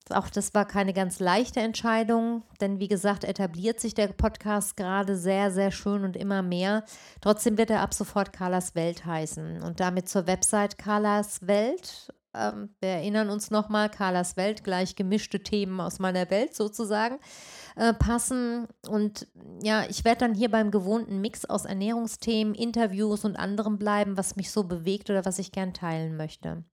Auch 0.08 0.30
das 0.30 0.54
war 0.54 0.66
keine 0.66 0.94
ganz 0.94 1.20
leichte 1.20 1.60
Entscheidung, 1.60 2.42
denn 2.62 2.80
wie 2.80 2.88
gesagt, 2.88 3.22
etabliert 3.22 3.78
sich 3.78 3.92
der 3.92 4.08
Podcast 4.08 4.78
gerade 4.78 5.14
sehr, 5.14 5.50
sehr 5.50 5.70
schön 5.70 6.04
und 6.04 6.16
immer 6.16 6.40
mehr. 6.40 6.84
Trotzdem 7.20 7.58
wird 7.58 7.68
er 7.68 7.82
ab 7.82 7.92
sofort 7.92 8.32
Carlas 8.32 8.74
Welt 8.76 9.04
heißen 9.04 9.62
und 9.62 9.78
damit 9.78 10.08
zur 10.08 10.26
Website 10.26 10.78
Carlas 10.78 11.46
Welt 11.46 12.14
ähm, 12.34 12.70
wir 12.80 12.90
erinnern 12.90 13.30
uns 13.30 13.50
nochmal, 13.50 13.90
Carlas 13.90 14.36
Welt, 14.36 14.64
gleich 14.64 14.96
gemischte 14.96 15.42
Themen 15.42 15.80
aus 15.80 15.98
meiner 15.98 16.30
Welt 16.30 16.54
sozusagen, 16.54 17.18
äh, 17.76 17.94
passen. 17.94 18.68
Und 18.88 19.28
ja, 19.62 19.84
ich 19.88 20.04
werde 20.04 20.20
dann 20.20 20.34
hier 20.34 20.50
beim 20.50 20.70
gewohnten 20.70 21.20
Mix 21.20 21.44
aus 21.44 21.64
Ernährungsthemen, 21.64 22.54
Interviews 22.54 23.24
und 23.24 23.36
anderem 23.36 23.78
bleiben, 23.78 24.16
was 24.16 24.36
mich 24.36 24.50
so 24.50 24.64
bewegt 24.64 25.10
oder 25.10 25.24
was 25.24 25.38
ich 25.38 25.52
gern 25.52 25.74
teilen 25.74 26.16
möchte. 26.16 26.64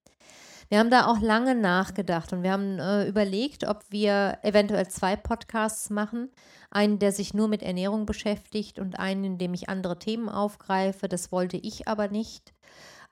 Wir 0.68 0.80
haben 0.80 0.90
da 0.90 1.06
auch 1.06 1.20
lange 1.22 1.54
nachgedacht 1.54 2.34
und 2.34 2.42
wir 2.42 2.52
haben 2.52 2.80
äh, 2.80 3.08
überlegt, 3.08 3.68
ob 3.68 3.84
wir 3.92 4.40
eventuell 4.42 4.88
zwei 4.88 5.16
Podcasts 5.16 5.92
machen. 5.92 6.32
Einen, 6.72 6.98
der 6.98 7.12
sich 7.12 7.34
nur 7.34 7.48
mit 7.48 7.62
Ernährung 7.62 8.06
beschäftigt 8.06 8.80
und 8.80 9.00
einen, 9.00 9.24
in 9.24 9.38
dem 9.38 9.54
ich 9.54 9.70
andere 9.70 10.00
Themen 10.00 10.28
aufgreife. 10.28 11.08
Das 11.08 11.32
wollte 11.32 11.58
ich 11.58 11.88
aber 11.88 12.08
nicht 12.08 12.54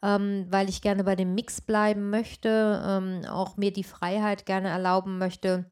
ähm, 0.03 0.45
weil 0.50 0.69
ich 0.69 0.81
gerne 0.81 1.03
bei 1.05 1.15
dem 1.15 1.33
Mix 1.33 1.62
bleiben 1.62 2.10
möchte, 2.10 2.83
ähm, 2.86 3.22
auch 3.29 3.55
mir 3.55 3.72
die 3.72 3.86
Freiheit 3.86 4.45
gerne 4.45 4.67
erlauben 4.67 5.17
möchte, 5.17 5.72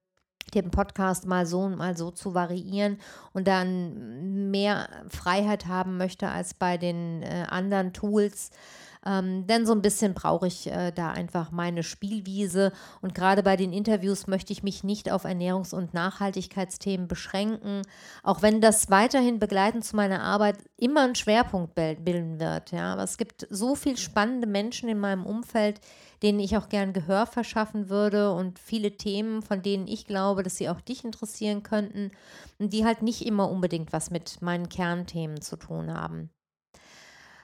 den 0.54 0.72
Podcast 0.72 1.28
mal 1.28 1.46
so 1.46 1.60
und 1.60 1.78
mal 1.78 1.96
so 1.98 2.12
zu 2.12 2.34
variieren 2.34 2.98
und 3.34 3.48
dann 3.48 4.50
mehr 4.50 4.90
Freiheit 5.10 5.68
haben 5.68 5.98
möchte 5.98 6.30
als 6.30 6.54
bei 6.54 6.78
den 6.78 7.22
äh, 7.24 7.46
anderen 7.50 7.94
Tools. 7.94 8.52
Ähm, 9.06 9.48
denn 9.48 9.66
so 9.66 9.74
ein 9.74 9.82
bisschen 9.82 10.14
brauche 10.14 10.48
ich 10.48 10.68
äh, 10.68 10.92
da 10.92 11.12
einfach 11.12 11.52
meine 11.52 11.84
Spielwiese. 11.84 12.72
Und 13.02 13.16
gerade 13.16 13.44
bei 13.44 13.58
den 13.58 13.74
Interviews 13.74 14.28
möchte 14.28 14.54
ich 14.54 14.64
mich 14.64 14.84
nicht 14.84 15.12
auf 15.12 15.26
Ernährungs- 15.26 15.74
und 15.74 15.94
Nachhaltigkeitsthemen 15.94 17.08
beschränken, 17.08 17.82
auch 18.24 18.42
wenn 18.42 18.62
das 18.62 18.90
weiterhin 18.90 19.40
begleitend 19.40 19.86
zu 19.86 19.96
meiner 19.96 20.22
Arbeit 20.22 20.58
immer 20.78 21.04
einen 21.04 21.16
Schwerpunkt 21.16 21.76
bilden 21.76 22.40
wird. 22.40 22.72
Ja. 22.72 22.94
Aber 22.94 23.04
es 23.04 23.18
gibt 23.18 23.48
so 23.50 23.76
viele 23.76 23.98
spannende 23.98 24.48
Menschen 24.48 24.90
in 24.90 25.00
meinem 25.00 25.26
Umfeld, 25.26 25.80
denen 26.22 26.40
ich 26.40 26.56
auch 26.56 26.70
gern 26.70 26.94
Gehör 26.94 27.26
verschaffen 27.26 27.90
würde 27.90 28.32
und 28.34 28.60
viele 28.60 28.98
Themen, 28.98 29.42
von 29.42 29.64
denen 29.64 29.88
ich 29.88 30.06
glaube, 30.06 30.44
dass 30.44 30.58
sie 30.58 30.70
auch 30.70 30.80
dich 30.82 31.04
interessieren 31.04 31.64
könnten 31.64 32.12
die 32.70 32.86
halt 32.86 33.02
nicht 33.02 33.26
immer 33.26 33.50
unbedingt 33.50 33.94
was 33.94 34.12
mit 34.12 34.42
meinen 34.42 34.70
Kernthemen 34.70 35.42
zu 35.42 35.58
tun 35.58 35.94
haben. 35.94 36.30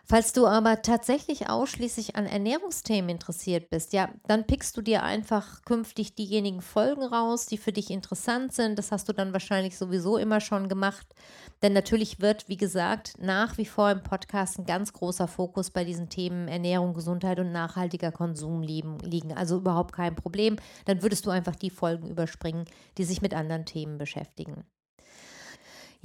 Falls 0.10 0.32
du 0.32 0.48
aber 0.48 0.82
tatsächlich 0.84 1.50
ausschließlich 1.50 2.16
an 2.16 2.28
Ernährungsthemen 2.28 3.10
interessiert 3.10 3.70
bist, 3.70 3.92
ja, 3.92 4.08
dann 4.26 4.48
pickst 4.48 4.78
du 4.78 4.82
dir 4.82 5.04
einfach 5.04 5.64
künftig 5.64 6.16
diejenigen 6.16 6.62
Folgen 6.62 7.04
raus, 7.04 7.46
die 7.46 7.58
für 7.58 7.74
dich 7.74 7.92
interessant 7.92 8.54
sind. 8.54 8.80
Das 8.80 8.94
hast 8.94 9.10
du 9.10 9.14
dann 9.14 9.34
wahrscheinlich 9.34 9.78
sowieso 9.78 10.18
immer 10.18 10.40
schon 10.40 10.70
gemacht. 10.70 11.06
Denn 11.62 11.74
natürlich 11.74 12.22
wird, 12.22 12.48
wie 12.48 12.56
gesagt, 12.56 13.16
nach 13.20 13.58
wie 13.58 13.66
vor 13.66 13.92
im 13.92 14.02
Podcast 14.02 14.58
ein 14.58 14.66
ganz 14.66 14.94
großer 14.94 15.28
Fokus 15.28 15.72
bei 15.72 15.84
diesen 15.84 16.08
Themen 16.08 16.48
Ernährung, 16.48 16.94
Gesundheit 16.94 17.42
und 17.42 17.52
nachhaltiger 17.52 18.14
Konsum 18.14 18.62
liegen. 18.62 19.34
Also 19.34 19.58
überhaupt 19.58 19.94
kein 19.94 20.16
Problem. 20.16 20.56
Dann 20.86 21.02
würdest 21.02 21.26
du 21.26 21.32
einfach 21.32 21.58
die 21.58 21.70
Folgen 21.70 22.08
überspringen, 22.08 22.64
die 22.98 23.04
sich 23.04 23.22
mit 23.22 23.34
anderen 23.34 23.66
Themen 23.66 23.98
beschäftigen. 23.98 24.64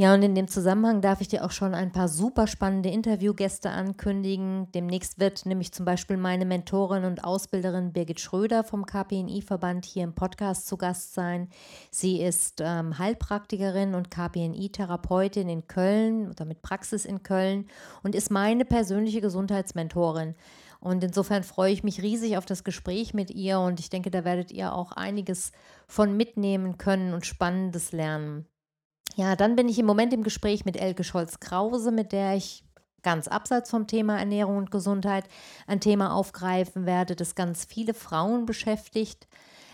Ja, 0.02 0.14
und 0.14 0.22
in 0.24 0.34
dem 0.34 0.48
Zusammenhang 0.48 1.00
darf 1.00 1.20
ich 1.20 1.28
dir 1.28 1.44
auch 1.44 1.52
schon 1.52 1.76
ein 1.76 1.92
paar 1.92 2.08
super 2.08 2.48
spannende 2.48 2.88
Interviewgäste 2.88 3.70
ankündigen. 3.70 4.66
Demnächst 4.72 5.20
wird 5.20 5.46
nämlich 5.46 5.70
zum 5.70 5.84
Beispiel 5.84 6.16
meine 6.16 6.44
Mentorin 6.44 7.04
und 7.04 7.22
Ausbilderin 7.22 7.92
Birgit 7.92 8.18
Schröder 8.18 8.64
vom 8.64 8.84
KPNI-Verband 8.84 9.84
hier 9.84 10.02
im 10.02 10.16
Podcast 10.16 10.66
zu 10.66 10.76
Gast 10.76 11.14
sein. 11.14 11.50
Sie 11.92 12.20
ist 12.20 12.60
ähm, 12.64 12.98
Heilpraktikerin 12.98 13.94
und 13.94 14.10
KPNI-Therapeutin 14.10 15.48
in 15.48 15.68
Köln 15.68 16.28
oder 16.28 16.46
mit 16.46 16.62
Praxis 16.62 17.04
in 17.04 17.22
Köln 17.22 17.68
und 18.02 18.16
ist 18.16 18.32
meine 18.32 18.64
persönliche 18.64 19.20
Gesundheitsmentorin. 19.20 20.34
Und 20.80 21.04
insofern 21.04 21.44
freue 21.44 21.72
ich 21.72 21.84
mich 21.84 22.02
riesig 22.02 22.36
auf 22.38 22.44
das 22.44 22.64
Gespräch 22.64 23.14
mit 23.14 23.30
ihr 23.30 23.60
und 23.60 23.78
ich 23.78 23.88
denke, 23.88 24.10
da 24.10 24.24
werdet 24.24 24.50
ihr 24.50 24.74
auch 24.74 24.90
einiges 24.90 25.52
von 25.86 26.16
mitnehmen 26.16 26.76
können 26.76 27.14
und 27.14 27.24
Spannendes 27.24 27.92
lernen. 27.92 28.48
Ja, 29.16 29.36
dann 29.36 29.56
bin 29.56 29.68
ich 29.68 29.78
im 29.78 29.86
Moment 29.86 30.12
im 30.12 30.22
Gespräch 30.22 30.64
mit 30.64 30.76
Elke 30.76 31.04
Scholz-Krause, 31.04 31.90
mit 31.90 32.12
der 32.12 32.34
ich 32.34 32.64
ganz 33.02 33.28
abseits 33.28 33.70
vom 33.70 33.86
Thema 33.86 34.18
Ernährung 34.18 34.56
und 34.56 34.70
Gesundheit 34.70 35.24
ein 35.66 35.80
Thema 35.80 36.14
aufgreifen 36.14 36.86
werde, 36.86 37.16
das 37.16 37.34
ganz 37.34 37.64
viele 37.64 37.94
Frauen 37.94 38.46
beschäftigt. 38.46 39.26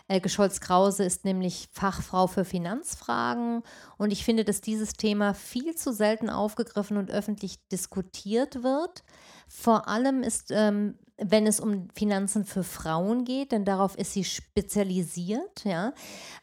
Elke 0.08 0.30
Scholz-Krause 0.30 1.04
ist 1.04 1.26
nämlich 1.26 1.68
Fachfrau 1.70 2.26
für 2.26 2.46
Finanzfragen 2.46 3.62
und 3.98 4.10
ich 4.10 4.24
finde, 4.24 4.44
dass 4.44 4.62
dieses 4.62 4.94
Thema 4.94 5.34
viel 5.34 5.74
zu 5.74 5.92
selten 5.92 6.30
aufgegriffen 6.30 6.96
und 6.96 7.10
öffentlich 7.10 7.58
diskutiert 7.68 8.62
wird. 8.62 9.04
Vor 9.46 9.86
allem 9.86 10.22
ist 10.22 10.50
ähm, 10.50 10.98
wenn 11.18 11.46
es 11.46 11.58
um 11.58 11.88
Finanzen 11.94 12.44
für 12.44 12.62
Frauen 12.62 13.24
geht, 13.24 13.52
denn 13.52 13.64
darauf 13.64 13.96
ist 13.98 14.12
sie 14.12 14.24
spezialisiert, 14.24 15.64
ja. 15.64 15.92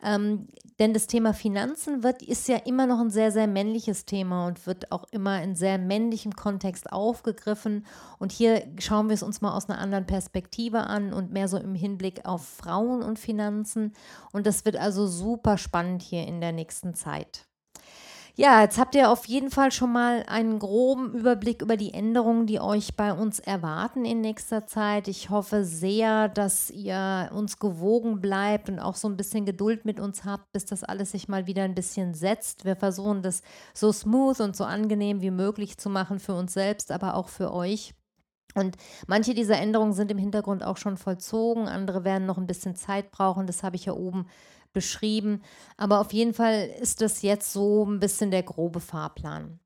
Ähm, 0.04 0.48
denn 0.80 0.94
das 0.94 1.08
Thema 1.08 1.34
Finanzen 1.34 2.04
wird, 2.04 2.22
ist 2.22 2.50
ja 2.50 2.58
immer 2.58 2.86
noch 2.86 3.00
ein 3.00 3.10
sehr, 3.10 3.32
sehr 3.32 3.48
männliches 3.48 4.06
Thema 4.06 4.48
und 4.48 4.68
wird 4.68 4.92
auch 4.92 5.06
immer 5.12 5.42
in 5.42 5.56
sehr 5.56 5.78
männlichem 5.78 6.36
Kontext 6.36 6.92
aufgegriffen. 6.92 7.86
Und 8.20 8.34
hier 8.34 8.68
schauen 8.80 9.08
wir 9.08 9.14
es 9.14 9.24
uns 9.24 9.40
mal 9.40 9.56
aus 9.56 9.70
einer 9.70 9.80
anderen 9.80 10.06
Perspektive 10.06 10.82
an 10.82 11.14
und 11.14 11.32
mehr 11.32 11.48
so 11.48 11.58
im 11.58 11.76
Hinblick 11.76 12.26
auf 12.26 12.46
Frauen 12.46 13.04
und 13.04 13.20
Finanzen. 13.20 13.94
Und 14.34 14.46
das 14.46 14.66
wird 14.66 14.76
also 14.76 15.08
super 15.08 15.58
spannend 15.58 16.02
hier 16.02 16.28
in 16.28 16.42
der 16.42 16.52
nächsten 16.52 16.94
Zeit. 16.94 17.46
Ja, 18.38 18.62
jetzt 18.62 18.78
habt 18.78 18.96
ihr 18.96 19.10
auf 19.10 19.26
jeden 19.28 19.50
Fall 19.50 19.72
schon 19.72 19.94
mal 19.94 20.24
einen 20.28 20.60
groben 20.60 21.14
Überblick 21.14 21.62
über 21.62 21.78
die 21.78 21.94
Änderungen, 21.94 22.48
die 22.48 22.60
euch 22.60 22.98
bei 22.98 23.14
uns 23.14 23.40
erwarten 23.40 24.04
in 24.04 24.20
nächster 24.20 24.68
Zeit. 24.68 25.08
Ich 25.08 25.30
hoffe 25.30 25.64
sehr, 25.64 26.28
dass 26.28 26.70
ihr 26.70 27.30
uns 27.34 27.60
gewogen 27.60 28.20
bleibt 28.20 28.68
und 28.68 28.80
auch 28.80 28.96
so 28.96 29.08
ein 29.08 29.16
bisschen 29.16 29.46
Geduld 29.46 29.86
mit 29.86 30.02
uns 30.02 30.26
habt, 30.26 30.52
bis 30.52 30.66
das 30.66 30.84
alles 30.84 31.12
sich 31.12 31.30
mal 31.30 31.48
wieder 31.48 31.64
ein 31.64 31.76
bisschen 31.76 32.14
setzt. 32.14 32.66
Wir 32.66 32.76
versuchen 32.76 33.22
das 33.22 33.42
so 33.74 33.94
smooth 33.94 34.42
und 34.42 34.54
so 34.58 34.66
angenehm 34.66 35.22
wie 35.22 35.32
möglich 35.32 35.78
zu 35.78 35.90
machen 35.90 36.20
für 36.20 36.34
uns 36.34 36.52
selbst, 36.54 36.92
aber 36.92 37.16
auch 37.16 37.30
für 37.30 37.54
euch. 37.54 37.94
Und 38.54 38.76
manche 39.08 39.34
dieser 39.34 39.60
Änderungen 39.60 39.94
sind 39.94 40.12
im 40.12 40.18
Hintergrund 40.18 40.64
auch 40.64 40.78
schon 40.78 40.98
vollzogen, 40.98 41.68
andere 41.70 42.04
werden 42.04 42.26
noch 42.26 42.38
ein 42.38 42.48
bisschen 42.48 42.76
Zeit 42.76 43.12
brauchen. 43.12 43.48
Das 43.48 43.64
habe 43.64 43.78
ich 43.78 43.86
ja 43.86 43.94
oben 43.94 44.28
beschrieben. 44.76 45.42
Aber 45.78 46.00
auf 46.00 46.14
jeden 46.14 46.36
Fall 46.36 46.70
ist 46.80 47.02
das 47.02 47.24
jetzt 47.24 47.52
so 47.52 47.84
ein 47.84 48.00
bisschen 48.00 48.30
der 48.30 48.44
grobe 48.44 48.80
Fahrplan. 48.80 49.60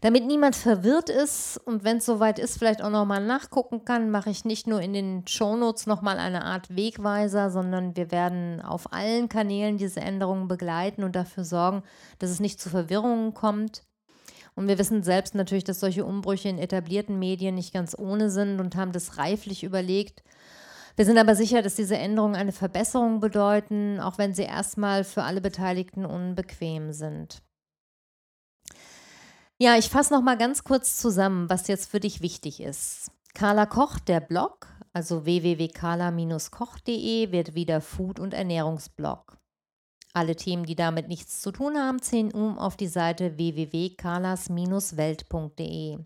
Damit 0.00 0.26
niemand 0.26 0.54
verwirrt 0.54 1.08
ist 1.08 1.56
und 1.56 1.82
wenn 1.82 1.96
es 1.96 2.04
soweit 2.04 2.38
ist, 2.38 2.58
vielleicht 2.58 2.82
auch 2.82 2.90
nochmal 2.90 3.24
nachgucken 3.24 3.86
kann, 3.86 4.10
mache 4.10 4.28
ich 4.28 4.44
nicht 4.44 4.66
nur 4.66 4.82
in 4.82 4.92
den 4.92 5.26
Shownotes 5.26 5.86
nochmal 5.86 6.18
eine 6.18 6.44
Art 6.44 6.76
Wegweiser, 6.76 7.50
sondern 7.50 7.96
wir 7.96 8.10
werden 8.10 8.60
auf 8.60 8.92
allen 8.92 9.30
Kanälen 9.30 9.78
diese 9.78 10.00
Änderungen 10.00 10.46
begleiten 10.46 11.04
und 11.04 11.16
dafür 11.16 11.44
sorgen, 11.44 11.82
dass 12.18 12.28
es 12.28 12.38
nicht 12.38 12.60
zu 12.60 12.68
Verwirrungen 12.68 13.32
kommt. 13.32 13.82
Und 14.54 14.68
wir 14.68 14.78
wissen 14.78 15.02
selbst 15.02 15.34
natürlich, 15.34 15.64
dass 15.64 15.80
solche 15.80 16.04
Umbrüche 16.04 16.50
in 16.50 16.58
etablierten 16.58 17.18
Medien 17.18 17.54
nicht 17.54 17.72
ganz 17.72 17.96
ohne 17.98 18.28
sind 18.30 18.60
und 18.60 18.76
haben 18.76 18.92
das 18.92 19.16
reiflich 19.16 19.64
überlegt 19.64 20.22
wir 20.96 21.04
sind 21.04 21.18
aber 21.18 21.34
sicher, 21.34 21.60
dass 21.62 21.74
diese 21.74 21.96
Änderungen 21.96 22.36
eine 22.36 22.52
Verbesserung 22.52 23.18
bedeuten, 23.20 23.98
auch 24.00 24.18
wenn 24.18 24.34
sie 24.34 24.44
erstmal 24.44 25.02
für 25.04 25.24
alle 25.24 25.40
Beteiligten 25.40 26.04
unbequem 26.04 26.92
sind. 26.92 27.42
Ja, 29.58 29.76
ich 29.76 29.88
fasse 29.88 30.12
noch 30.12 30.22
mal 30.22 30.36
ganz 30.36 30.62
kurz 30.64 30.98
zusammen, 30.98 31.48
was 31.48 31.68
jetzt 31.68 31.88
für 31.90 32.00
dich 32.00 32.20
wichtig 32.20 32.60
ist. 32.60 33.10
Carla 33.34 33.66
Koch, 33.66 33.98
der 33.98 34.20
Blog, 34.20 34.68
also 34.92 35.24
www.carla-koch.de, 35.24 37.32
wird 37.32 37.54
wieder 37.54 37.80
Food- 37.80 38.20
und 38.20 38.34
Ernährungsblog. 38.34 39.38
Alle 40.12 40.36
Themen, 40.36 40.64
die 40.64 40.76
damit 40.76 41.08
nichts 41.08 41.40
zu 41.40 41.50
tun 41.50 41.76
haben, 41.76 42.00
ziehen 42.00 42.32
um 42.32 42.56
auf 42.58 42.76
die 42.76 42.86
Seite 42.86 43.36
www.carlas-welt.de. 43.36 45.98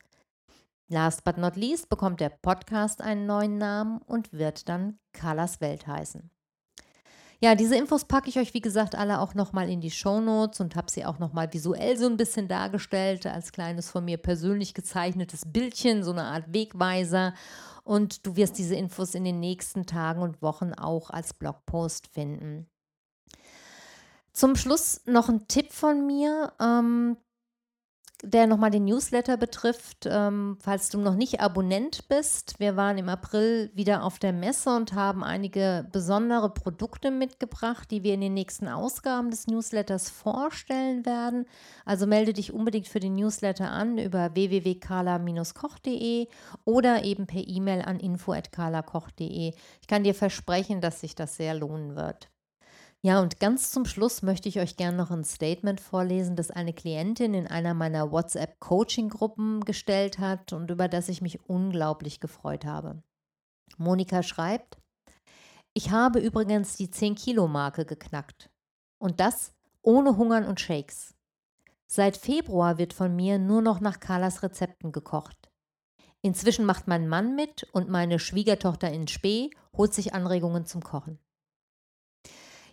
Last 0.89 1.23
but 1.23 1.39
not 1.39 1.55
least 1.55 1.89
bekommt 1.89 2.21
der 2.21 2.31
Podcast 2.31 3.01
einen 3.01 3.25
neuen 3.25 3.59
Namen 3.59 4.03
und 4.03 4.33
wird 4.33 4.69
dann 4.69 4.99
Carlas 5.13 5.61
Welt 5.61 5.87
heißen. 5.87 6.29
Ja, 7.43 7.57
diese 7.57 7.75
Infos 7.75 8.05
packe 8.05 8.29
ich 8.29 8.39
euch, 8.39 8.55
wie 8.55 8.61
gesagt, 8.61 8.95
alle 8.95 9.19
auch 9.19 9.35
nochmal 9.35 9.69
in 9.69 9.81
die 9.81 9.91
Show 9.91 10.21
Notes 10.21 10.61
und 10.61 10.77
habe 10.77 10.89
sie 10.89 11.05
auch 11.05 11.19
nochmal 11.19 11.53
visuell 11.53 11.99
so 11.99 12.07
ein 12.07 12.17
bisschen 12.17 12.47
dargestellt, 12.47 13.27
als 13.27 13.51
kleines 13.51 13.91
von 13.91 14.05
mir 14.05 14.17
persönlich 14.17 14.75
gezeichnetes 14.75 15.43
Bildchen, 15.47 16.05
so 16.05 16.13
eine 16.13 16.23
Art 16.23 16.55
Wegweiser. 16.55 17.35
Und 17.83 18.25
du 18.25 18.37
wirst 18.37 18.59
diese 18.59 18.77
Infos 18.77 19.17
in 19.17 19.25
den 19.25 19.41
nächsten 19.41 19.87
Tagen 19.87 20.23
und 20.23 20.41
Wochen 20.41 20.73
auch 20.73 21.11
als 21.11 21.35
Blogpost 21.35 22.07
finden. 22.07 22.69
Zum 24.33 24.55
Schluss 24.55 25.01
noch 25.07 25.29
ein 25.29 25.49
Tipp 25.49 25.73
von 25.73 26.07
mir. 26.07 26.53
Ähm, 26.61 27.17
der 28.23 28.47
nochmal 28.47 28.71
den 28.71 28.85
Newsletter 28.85 29.37
betrifft. 29.37 30.07
Ähm, 30.09 30.57
falls 30.61 30.89
du 30.91 31.01
noch 31.01 31.17
nicht 31.17 31.41
Abonnent 31.41 32.09
bist, 32.09 32.61
wir 32.61 32.77
waren 32.77 32.97
im 32.97 33.09
April 33.09 33.71
wieder 33.75 34.05
auf 34.05 34.21
der 34.21 34.33
Messe 34.33 34.75
und 34.75 34.93
haben 34.95 35.25
einige 35.25 35.89
besondere 35.91 36.49
Produkte 36.51 37.11
mitgebracht, 37.11 37.91
die 37.91 38.05
wir 38.05 38.15
in 38.15 38.21
den 38.21 38.35
nächsten 38.35 38.69
Ausgaben 38.69 39.31
des 39.31 39.49
Newsletters 39.49 40.09
vorstellen 40.09 41.05
werden. 41.05 41.47
Also 41.85 42.07
melde 42.07 42.33
dich 42.33 42.53
unbedingt 42.53 42.87
für 42.87 43.01
den 43.01 43.17
Newsletter 43.17 43.71
an 43.71 43.99
über 43.99 44.35
www.kala-koch.de 44.35 46.29
oder 46.65 47.05
eben 47.05 47.27
per 47.27 47.47
E-Mail 47.47 47.83
an 47.83 47.99
info.kalakoch.de. 47.99 49.53
Ich 49.81 49.87
kann 49.89 50.05
dir 50.05 50.15
versprechen, 50.15 50.81
dass 50.81 51.01
sich 51.01 51.17
das 51.17 51.37
sehr 51.37 51.55
lohnen 51.55 51.97
wird. 51.97 52.32
Ja, 53.05 53.21
und 53.21 53.41
ganz 53.41 53.73
zum 53.73 53.85
Schluss 53.85 54.23
möchte 54.23 54.49
ich 54.49 54.61
euch 54.61 54.77
gerne 54.77 54.97
noch 54.97 55.11
ein 55.11 55.25
Statement 55.25 55.81
vorlesen, 55.81 56.37
das 56.37 56.53
eine 56.53 56.73
Klientin 56.73 57.35
in 57.35 57.49
einer 57.49 57.75
meiner 57.75 58.13
WhatsApp-Coaching-Gruppen 58.13 59.65
gestellt 59.65 60.21
hat 60.21 60.53
und 60.53 60.71
über 60.71 60.87
das 60.87 61.09
ich 61.09 61.21
mich 61.21 61.41
unglaublich 61.49 62.21
gefreut 62.21 62.65
habe. 62.65 63.03
Monika 63.77 64.23
schreibt, 64.23 64.79
ich 65.75 65.91
habe 65.91 66.21
übrigens 66.21 66.77
die 66.77 66.89
10-Kilo-Marke 66.89 67.85
geknackt. 67.85 68.51
Und 68.99 69.19
das 69.19 69.53
ohne 69.83 70.17
Hungern 70.17 70.45
und 70.45 70.61
Shakes. 70.61 71.17
Seit 71.89 72.17
Februar 72.17 72.79
wird 72.79 72.93
von 72.93 73.17
mir 73.17 73.39
nur 73.39 73.63
noch 73.63 73.81
nach 73.81 73.99
Carlas 73.99 74.45
Rezepten 74.45 74.93
gekocht. 74.93 75.51
Inzwischen 76.21 76.65
macht 76.65 76.87
mein 76.87 77.09
Mann 77.09 77.35
mit 77.35 77.65
und 77.73 77.89
meine 77.89 78.21
Schwiegertochter 78.21 78.93
in 78.93 79.09
Spee 79.09 79.51
holt 79.77 79.93
sich 79.93 80.15
Anregungen 80.15 80.67
zum 80.67 80.83
Kochen. 80.85 81.19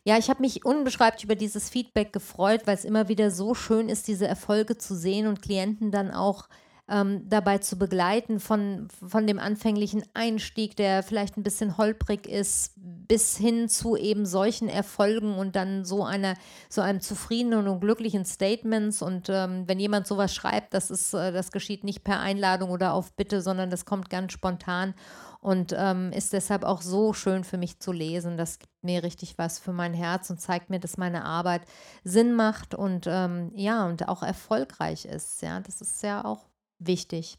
Ja, 0.03 0.17
ich 0.17 0.29
habe 0.29 0.41
mich 0.41 0.65
unbeschreiblich 0.65 1.23
über 1.23 1.35
dieses 1.35 1.69
Feedback 1.69 2.13
gefreut, 2.13 2.62
weil 2.65 2.75
es 2.75 2.85
immer 2.85 3.07
wieder 3.07 3.31
so 3.31 3.53
schön 3.53 3.89
ist, 3.89 4.07
diese 4.07 4.27
Erfolge 4.27 4.77
zu 4.77 4.95
sehen 4.95 5.27
und 5.27 5.41
Klienten 5.41 5.91
dann 5.91 6.12
auch 6.12 6.47
ähm, 6.89 7.29
dabei 7.29 7.59
zu 7.59 7.77
begleiten, 7.77 8.39
von, 8.39 8.88
von 9.07 9.27
dem 9.27 9.38
anfänglichen 9.38 10.03
Einstieg, 10.13 10.75
der 10.75 11.03
vielleicht 11.03 11.38
ein 11.38 11.43
bisschen 11.43 11.77
holprig 11.77 12.27
ist, 12.27 12.73
bis 12.77 13.38
hin 13.38 13.69
zu 13.69 13.95
eben 13.95 14.25
solchen 14.25 14.69
Erfolgen 14.69 15.35
und 15.35 15.55
dann 15.55 15.85
so 15.85 16.03
einer, 16.03 16.35
so 16.67 16.81
einem 16.81 16.99
zufriedenen 17.01 17.67
und 17.67 17.79
glücklichen 17.79 18.25
Statements. 18.25 19.01
Und 19.01 19.29
ähm, 19.29 19.63
wenn 19.67 19.79
jemand 19.79 20.07
sowas 20.07 20.33
schreibt, 20.33 20.73
das 20.73 20.89
ist, 20.89 21.13
äh, 21.13 21.31
das 21.31 21.51
geschieht 21.51 21.83
nicht 21.83 22.03
per 22.03 22.19
Einladung 22.19 22.71
oder 22.71 22.93
auf 22.93 23.13
Bitte, 23.13 23.41
sondern 23.41 23.69
das 23.69 23.85
kommt 23.85 24.09
ganz 24.09 24.33
spontan 24.33 24.95
und 25.41 25.73
ähm, 25.78 26.12
ist 26.12 26.34
deshalb 26.34 26.63
auch 26.63 26.82
so 26.82 27.13
schön 27.13 27.43
für 27.43 27.58
mich 27.58 27.80
zu 27.80 27.91
lesen. 27.91 28.38
Das 28.38 28.60
gibt 28.60 28.73
mir 28.84 29.04
richtig 29.04 29.38
was 29.38 29.60
für 29.60 29.71
mein 29.71 29.93
Herz 29.93 30.30
und 30.30 30.41
zeigt 30.41 30.69
mir, 30.69 30.80
dass 30.80 30.97
meine 30.97 31.23
Arbeit 31.23 31.62
Sinn 32.04 32.34
macht 32.34 32.75
und 32.75 33.06
ähm, 33.08 33.52
ja, 33.56 33.86
und 33.86 34.08
auch 34.10 34.23
erfolgreich 34.23 35.06
ist. 35.06 35.41
Ja, 35.41 35.60
das 35.62 35.82
ist 35.82 36.04
ja 36.04 36.25
auch 36.25 36.45
wichtig. 36.80 37.38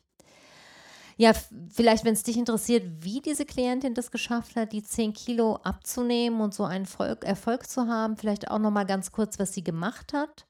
Ja, 1.20 1.34
vielleicht, 1.68 2.06
wenn 2.06 2.14
es 2.14 2.22
dich 2.22 2.38
interessiert, 2.38 2.82
wie 3.00 3.20
diese 3.20 3.44
Klientin 3.44 3.92
das 3.92 4.10
geschafft 4.10 4.56
hat, 4.56 4.72
die 4.72 4.82
10 4.82 5.12
Kilo 5.12 5.56
abzunehmen 5.56 6.40
und 6.40 6.54
so 6.54 6.64
einen 6.64 6.86
Erfolg, 7.20 7.68
zu 7.68 7.88
haben, 7.88 8.16
vielleicht 8.16 8.50
auch 8.50 8.58
noch 8.58 8.70
mal 8.70 8.86
ganz 8.86 9.12
kurz, 9.12 9.38
was 9.38 9.52
sie 9.52 9.62
gemacht 9.62 10.14
hat. 10.14 10.46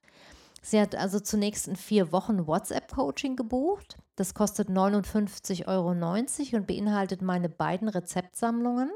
Sie 0.62 0.80
hat 0.80 0.94
also 0.94 1.20
zunächst 1.20 1.68
in 1.68 1.76
vier 1.76 2.12
Wochen 2.12 2.46
WhatsApp-Coaching 2.46 3.36
gebucht. 3.36 3.98
Das 4.16 4.34
kostet 4.34 4.68
59,90 4.68 5.66
Euro 5.66 5.90
und 5.90 6.66
beinhaltet 6.66 7.22
meine 7.22 7.48
beiden 7.48 7.88
Rezeptsammlungen. 7.88 8.90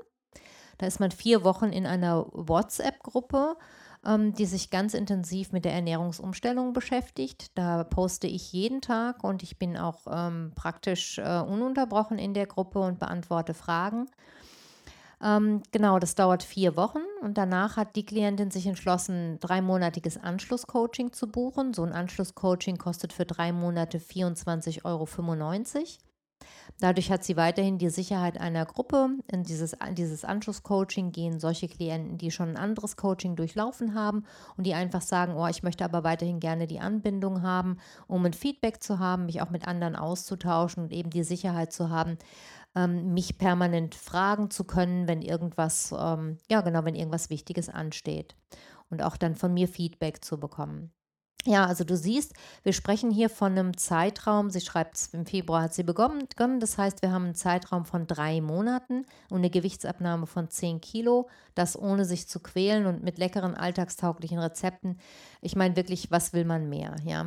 Da 0.78 0.86
ist 0.86 1.00
man 1.00 1.10
vier 1.10 1.44
Wochen 1.44 1.66
in 1.66 1.86
einer 1.86 2.26
WhatsApp-Gruppe, 2.32 3.56
ähm, 4.04 4.34
die 4.34 4.46
sich 4.46 4.70
ganz 4.70 4.92
intensiv 4.92 5.52
mit 5.52 5.64
der 5.64 5.72
Ernährungsumstellung 5.72 6.72
beschäftigt. 6.72 7.56
Da 7.56 7.84
poste 7.84 8.26
ich 8.26 8.52
jeden 8.52 8.80
Tag 8.80 9.24
und 9.24 9.42
ich 9.42 9.58
bin 9.58 9.76
auch 9.76 10.06
ähm, 10.10 10.52
praktisch 10.54 11.18
äh, 11.18 11.40
ununterbrochen 11.40 12.18
in 12.18 12.34
der 12.34 12.46
Gruppe 12.46 12.80
und 12.80 12.98
beantworte 12.98 13.54
Fragen. 13.54 14.10
Ähm, 15.22 15.62
genau, 15.72 15.98
das 15.98 16.14
dauert 16.14 16.42
vier 16.42 16.76
Wochen 16.76 17.02
und 17.22 17.38
danach 17.38 17.76
hat 17.76 17.96
die 17.96 18.04
Klientin 18.04 18.50
sich 18.50 18.66
entschlossen, 18.66 19.38
dreimonatiges 19.40 20.18
Anschlusscoaching 20.18 21.12
zu 21.12 21.28
buchen. 21.28 21.74
So 21.74 21.82
ein 21.82 21.92
Anschlusscoaching 21.92 22.76
kostet 22.78 23.12
für 23.12 23.24
drei 23.24 23.52
Monate 23.52 23.98
24,95 23.98 24.84
Euro. 24.84 25.06
Dadurch 26.80 27.10
hat 27.10 27.24
sie 27.24 27.36
weiterhin 27.36 27.78
die 27.78 27.88
Sicherheit 27.88 28.40
einer 28.40 28.66
Gruppe. 28.66 29.10
In 29.30 29.44
dieses, 29.44 29.74
in 29.74 29.94
dieses 29.94 30.24
Anschlusscoaching 30.24 31.12
gehen 31.12 31.38
solche 31.38 31.68
Klienten, 31.68 32.18
die 32.18 32.30
schon 32.30 32.50
ein 32.50 32.56
anderes 32.56 32.96
Coaching 32.96 33.36
durchlaufen 33.36 33.94
haben 33.94 34.24
und 34.56 34.66
die 34.66 34.74
einfach 34.74 35.02
sagen, 35.02 35.34
oh, 35.34 35.46
ich 35.46 35.62
möchte 35.62 35.84
aber 35.84 36.04
weiterhin 36.04 36.40
gerne 36.40 36.66
die 36.66 36.80
Anbindung 36.80 37.42
haben, 37.42 37.78
um 38.06 38.24
ein 38.24 38.32
Feedback 38.32 38.82
zu 38.82 38.98
haben, 38.98 39.26
mich 39.26 39.40
auch 39.40 39.50
mit 39.50 39.68
anderen 39.68 39.96
auszutauschen 39.96 40.84
und 40.84 40.92
eben 40.92 41.10
die 41.10 41.24
Sicherheit 41.24 41.72
zu 41.72 41.90
haben, 41.90 42.18
ähm, 42.74 43.14
mich 43.14 43.38
permanent 43.38 43.94
fragen 43.94 44.50
zu 44.50 44.64
können, 44.64 45.08
wenn 45.08 45.22
irgendwas, 45.22 45.94
ähm, 45.96 46.38
ja 46.50 46.60
genau, 46.60 46.84
wenn 46.84 46.94
irgendwas 46.94 47.30
Wichtiges 47.30 47.68
ansteht. 47.68 48.36
Und 48.90 49.02
auch 49.02 49.16
dann 49.16 49.34
von 49.34 49.52
mir 49.52 49.68
Feedback 49.68 50.24
zu 50.24 50.38
bekommen. 50.38 50.92
Ja, 51.46 51.66
also 51.66 51.84
du 51.84 51.94
siehst, 51.94 52.32
wir 52.62 52.72
sprechen 52.72 53.10
hier 53.10 53.28
von 53.28 53.52
einem 53.52 53.76
Zeitraum. 53.76 54.48
Sie 54.48 54.62
schreibt, 54.62 55.10
im 55.12 55.26
Februar 55.26 55.62
hat 55.62 55.74
sie 55.74 55.82
begonnen. 55.82 56.26
Das 56.58 56.78
heißt, 56.78 57.02
wir 57.02 57.12
haben 57.12 57.24
einen 57.24 57.34
Zeitraum 57.34 57.84
von 57.84 58.06
drei 58.06 58.40
Monaten 58.40 59.04
und 59.28 59.38
eine 59.38 59.50
Gewichtsabnahme 59.50 60.26
von 60.26 60.48
10 60.48 60.80
Kilo. 60.80 61.28
Das 61.54 61.78
ohne 61.78 62.06
sich 62.06 62.28
zu 62.28 62.40
quälen 62.40 62.86
und 62.86 63.02
mit 63.02 63.18
leckeren, 63.18 63.54
alltagstauglichen 63.54 64.38
Rezepten. 64.38 64.98
Ich 65.42 65.54
meine 65.54 65.76
wirklich, 65.76 66.10
was 66.10 66.32
will 66.32 66.46
man 66.46 66.68
mehr? 66.70 66.96
Ja. 67.04 67.26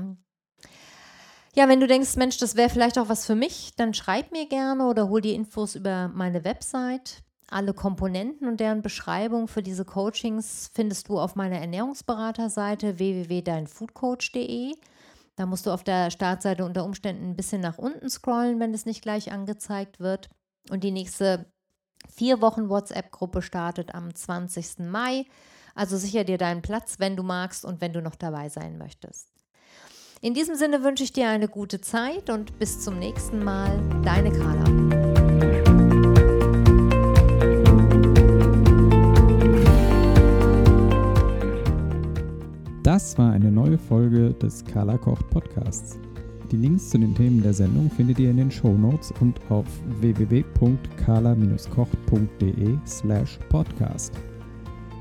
Ja, 1.57 1.67
wenn 1.67 1.79
du 1.79 1.87
denkst, 1.87 2.15
Mensch, 2.17 2.37
das 2.37 2.55
wäre 2.55 2.69
vielleicht 2.69 2.99
auch 2.99 3.09
was 3.09 3.25
für 3.25 3.33
mich, 3.33 3.71
dann 3.75 3.95
schreib 3.95 4.31
mir 4.31 4.47
gerne 4.47 4.85
oder 4.85 5.09
hol 5.09 5.21
dir 5.21 5.33
Infos 5.33 5.73
über 5.73 6.07
meine 6.07 6.43
Website 6.43 7.23
alle 7.49 7.73
Komponenten 7.73 8.47
und 8.47 8.59
deren 8.59 8.81
Beschreibung 8.81 9.47
für 9.47 9.63
diese 9.63 9.85
Coachings 9.85 10.69
findest 10.73 11.07
du 11.07 11.19
auf 11.19 11.35
meiner 11.35 11.57
Ernährungsberaterseite 11.57 12.99
www.deinfoodcoach.de. 12.99 14.75
Da 15.35 15.45
musst 15.45 15.65
du 15.65 15.71
auf 15.71 15.83
der 15.83 16.11
Startseite 16.11 16.65
unter 16.65 16.83
Umständen 16.83 17.29
ein 17.29 17.35
bisschen 17.35 17.61
nach 17.61 17.77
unten 17.77 18.09
scrollen, 18.09 18.59
wenn 18.59 18.73
es 18.73 18.85
nicht 18.85 19.01
gleich 19.01 19.31
angezeigt 19.31 19.99
wird. 19.99 20.29
Und 20.69 20.83
die 20.83 20.91
nächste 20.91 21.45
vier 22.13 22.41
Wochen 22.41 22.69
WhatsApp-Gruppe 22.69 23.41
startet 23.41 23.95
am 23.95 24.13
20. 24.13 24.79
Mai. 24.79 25.25
Also 25.73 25.95
sicher 25.95 26.23
dir 26.23 26.37
deinen 26.37 26.61
Platz, 26.61 26.99
wenn 26.99 27.15
du 27.15 27.23
magst 27.23 27.63
und 27.63 27.81
wenn 27.81 27.93
du 27.93 28.01
noch 28.01 28.15
dabei 28.15 28.49
sein 28.49 28.77
möchtest. 28.77 29.36
In 30.19 30.33
diesem 30.33 30.55
Sinne 30.55 30.83
wünsche 30.83 31.03
ich 31.03 31.13
dir 31.13 31.29
eine 31.29 31.47
gute 31.47 31.79
Zeit 31.79 32.31
und 32.31 32.57
bis 32.57 32.79
zum 32.79 32.97
nächsten 32.97 33.43
Mal. 33.43 33.79
Deine 34.03 34.31
Carla. 34.31 34.63
Das 42.81 43.15
war 43.19 43.31
eine 43.31 43.51
neue 43.51 43.77
Folge 43.77 44.33
des 44.33 44.65
Carla 44.65 44.97
Kocht 44.97 45.29
Podcasts. 45.29 45.99
Die 46.51 46.57
Links 46.57 46.89
zu 46.89 46.97
den 46.97 47.13
Themen 47.13 47.43
der 47.43 47.53
Sendung 47.53 47.91
findet 47.91 48.17
ihr 48.17 48.31
in 48.31 48.37
den 48.37 48.49
Show 48.49 48.73
Notes 48.73 49.13
und 49.19 49.39
auf 49.49 49.67
www.carla-kocht.de 49.99 52.77
slash 52.87 53.37
podcast. 53.49 54.13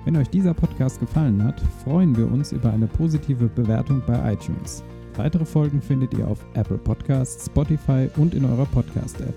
Wenn 0.05 0.17
euch 0.17 0.29
dieser 0.29 0.53
Podcast 0.53 1.01
gefallen 1.01 1.43
hat, 1.43 1.59
freuen 1.85 2.15
wir 2.17 2.31
uns 2.31 2.53
über 2.53 2.71
eine 2.71 2.87
positive 2.87 3.47
Bewertung 3.47 4.03
bei 4.07 4.35
iTunes. 4.35 4.85
Weitere 5.17 5.47
Folgen 5.47 5.81
findet 5.81 6.13
ihr 6.15 6.29
auf 6.29 6.39
Apple 6.55 6.79
Podcasts, 6.79 7.47
Spotify 7.47 8.09
und 8.17 8.35
in 8.35 8.45
eurer 8.45 8.67
Podcast-App. 8.67 9.35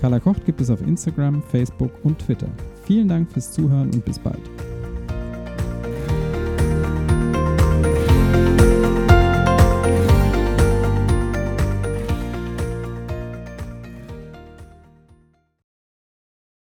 Carla 0.00 0.20
Kocht 0.20 0.44
gibt 0.46 0.60
es 0.60 0.70
auf 0.70 0.80
Instagram, 0.82 1.42
Facebook 1.42 1.92
und 2.04 2.18
Twitter. 2.18 2.48
Vielen 2.84 3.08
Dank 3.08 3.30
fürs 3.30 3.52
Zuhören 3.52 3.90
und 3.92 4.04
bis 4.04 4.18
bald. 4.18 4.40